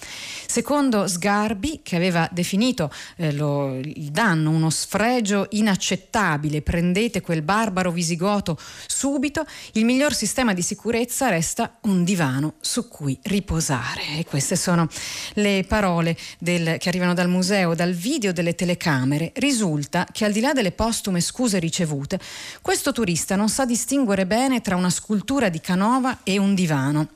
Secondo 0.45 1.07
Sgarbi, 1.07 1.79
che 1.83 1.95
aveva 1.95 2.27
definito 2.31 2.91
eh, 3.15 3.31
lo, 3.31 3.77
il 3.77 4.11
danno 4.11 4.49
uno 4.49 4.69
sfregio 4.69 5.47
inaccettabile, 5.51 6.61
prendete 6.61 7.21
quel 7.21 7.41
barbaro 7.41 7.91
visigoto 7.91 8.57
subito, 8.87 9.45
il 9.73 9.85
miglior 9.85 10.13
sistema 10.13 10.53
di 10.53 10.61
sicurezza 10.61 11.29
resta 11.29 11.77
un 11.81 12.03
divano 12.03 12.55
su 12.59 12.87
cui 12.87 13.17
riposare. 13.23 14.01
E 14.17 14.25
queste 14.25 14.55
sono 14.55 14.87
le 15.33 15.63
parole 15.67 16.17
del, 16.37 16.77
che 16.77 16.89
arrivano 16.89 17.13
dal 17.13 17.29
museo, 17.29 17.73
dal 17.73 17.93
video 17.93 18.33
delle 18.33 18.55
telecamere. 18.55 19.31
Risulta 19.35 20.05
che 20.11 20.25
al 20.25 20.31
di 20.31 20.39
là 20.39 20.53
delle 20.53 20.71
postume 20.71 21.21
scuse 21.21 21.59
ricevute, 21.59 22.19
questo 22.61 22.91
turista 22.91 23.35
non 23.35 23.49
sa 23.51 23.65
distinguere 23.65 24.25
bene 24.25 24.61
tra 24.61 24.75
una 24.75 24.89
scultura 24.89 25.49
di 25.49 25.61
Canova 25.61 26.19
e 26.23 26.39
un 26.39 26.55
divano. 26.55 27.07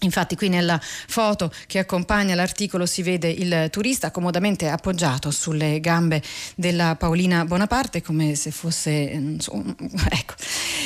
Infatti 0.00 0.36
qui 0.36 0.50
nella 0.50 0.78
foto 0.82 1.50
che 1.66 1.78
accompagna 1.78 2.34
l'articolo 2.34 2.84
si 2.84 3.02
vede 3.02 3.30
il 3.30 3.68
turista 3.70 4.10
comodamente 4.10 4.68
appoggiato 4.68 5.30
sulle 5.30 5.80
gambe 5.80 6.22
della 6.54 6.96
Paolina 6.96 7.46
Bonaparte 7.46 8.02
come 8.02 8.34
se, 8.34 8.50
fosse, 8.50 9.10
ecco, 10.10 10.34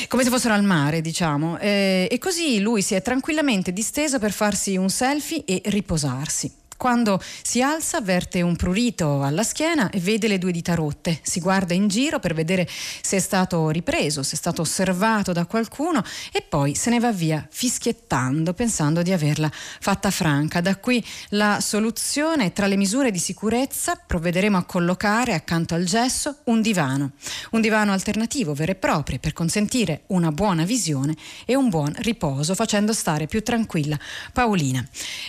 come 0.07 0.23
se 0.23 0.29
fossero 0.29 0.53
al 0.53 0.63
mare 0.63 1.01
diciamo 1.01 1.57
eh, 1.59 2.07
e 2.09 2.17
così 2.19 2.61
lui 2.61 2.81
si 2.81 2.95
è 2.95 3.01
tranquillamente 3.01 3.73
disteso 3.73 4.17
per 4.17 4.31
farsi 4.31 4.77
un 4.77 4.89
selfie 4.89 5.43
e 5.43 5.61
riposarsi. 5.65 6.59
Quando 6.81 7.21
si 7.43 7.61
alza 7.61 7.97
avverte 7.97 8.41
un 8.41 8.55
prurito 8.55 9.21
alla 9.21 9.43
schiena 9.43 9.91
e 9.91 9.99
vede 9.99 10.27
le 10.27 10.39
due 10.39 10.51
dita 10.51 10.73
rotte. 10.73 11.19
Si 11.21 11.39
guarda 11.39 11.75
in 11.75 11.87
giro 11.87 12.19
per 12.19 12.33
vedere 12.33 12.67
se 12.67 13.17
è 13.17 13.19
stato 13.19 13.69
ripreso, 13.69 14.23
se 14.23 14.33
è 14.33 14.35
stato 14.35 14.63
osservato 14.63 15.31
da 15.31 15.45
qualcuno 15.45 16.03
e 16.31 16.41
poi 16.41 16.73
se 16.73 16.89
ne 16.89 16.99
va 16.99 17.11
via 17.11 17.47
fischiettando, 17.47 18.55
pensando 18.55 19.03
di 19.03 19.11
averla 19.11 19.47
fatta 19.53 20.09
franca. 20.09 20.59
Da 20.59 20.75
qui 20.77 21.05
la 21.29 21.59
soluzione 21.61 22.51
tra 22.51 22.65
le 22.65 22.77
misure 22.77 23.11
di 23.11 23.19
sicurezza 23.19 23.93
provvederemo 23.93 24.57
a 24.57 24.63
collocare 24.63 25.35
accanto 25.35 25.75
al 25.75 25.83
gesso 25.83 26.37
un 26.45 26.63
divano, 26.63 27.11
un 27.51 27.61
divano 27.61 27.91
alternativo 27.91 28.55
vero 28.55 28.71
e 28.71 28.75
proprio 28.75 29.19
per 29.19 29.33
consentire 29.33 30.05
una 30.07 30.31
buona 30.31 30.65
visione 30.65 31.15
e 31.45 31.53
un 31.53 31.69
buon 31.69 31.93
riposo 31.99 32.55
facendo 32.55 32.91
stare 32.91 33.27
più 33.27 33.43
tranquilla 33.43 33.99
Paolina. 34.33 34.83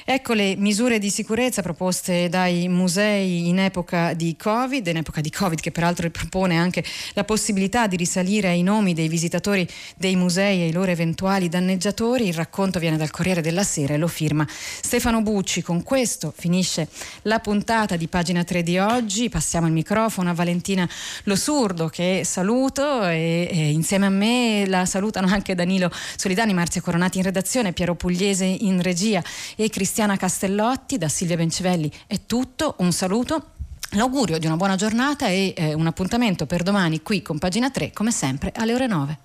Ecco 0.06 0.32
le 0.32 0.56
misure 0.56 0.98
di 0.98 1.10
sicurezza 1.10 1.40
sicurezza 1.42 1.62
proposte 1.62 2.28
dai 2.28 2.68
musei 2.68 3.48
in 3.48 3.58
epoca 3.58 4.14
di 4.14 4.36
Covid, 4.36 4.86
in 4.86 4.98
epoca 4.98 5.20
di 5.20 5.28
Covid 5.28 5.58
che 5.58 5.72
peraltro 5.72 6.08
propone 6.08 6.56
anche 6.56 6.84
la 7.14 7.24
possibilità 7.24 7.88
di 7.88 7.96
risalire 7.96 8.46
ai 8.46 8.62
nomi 8.62 8.94
dei 8.94 9.08
visitatori 9.08 9.68
dei 9.96 10.14
musei 10.14 10.60
e 10.60 10.62
ai 10.66 10.72
loro 10.72 10.92
eventuali 10.92 11.48
danneggiatori. 11.48 12.28
Il 12.28 12.34
racconto 12.34 12.78
viene 12.78 12.96
dal 12.96 13.10
Corriere 13.10 13.40
della 13.40 13.64
Sera 13.64 13.94
e 13.94 13.96
lo 13.96 14.06
firma 14.06 14.46
Stefano 14.48 15.20
Bucci. 15.20 15.62
Con 15.62 15.82
questo 15.82 16.32
finisce 16.36 16.86
la 17.22 17.40
puntata 17.40 17.96
di 17.96 18.06
pagina 18.06 18.44
3 18.44 18.62
di 18.62 18.78
oggi. 18.78 19.28
Passiamo 19.28 19.66
il 19.66 19.72
microfono 19.72 20.30
a 20.30 20.34
Valentina 20.34 20.88
Losurdo 21.24 21.88
che 21.88 22.22
saluto 22.24 23.04
e, 23.08 23.48
e 23.50 23.70
insieme 23.72 24.06
a 24.06 24.10
me 24.10 24.64
la 24.68 24.86
salutano 24.86 25.26
anche 25.26 25.56
Danilo 25.56 25.90
Solidani, 26.16 26.54
Marzia 26.54 26.80
Coronati 26.80 27.18
in 27.18 27.24
redazione, 27.24 27.72
Piero 27.72 27.96
Pugliese 27.96 28.44
in 28.44 28.80
regia 28.80 29.20
e 29.56 29.68
Cristiana 29.70 30.16
Castellotti 30.16 30.98
da 30.98 31.08
Silvia 31.08 31.30
Silvia 31.32 31.36
Bencivelli 31.36 31.90
è 32.06 32.20
tutto, 32.26 32.76
un 32.78 32.92
saluto. 32.92 33.50
L'augurio 33.90 34.38
di 34.38 34.46
una 34.46 34.56
buona 34.56 34.76
giornata 34.76 35.28
e 35.28 35.52
eh, 35.56 35.74
un 35.74 35.86
appuntamento 35.86 36.46
per 36.46 36.62
domani 36.62 37.02
qui 37.02 37.20
con 37.22 37.38
pagina 37.38 37.70
3 37.70 37.92
come 37.92 38.10
sempre 38.10 38.52
alle 38.54 38.74
ore 38.74 38.86
9. 38.86 39.18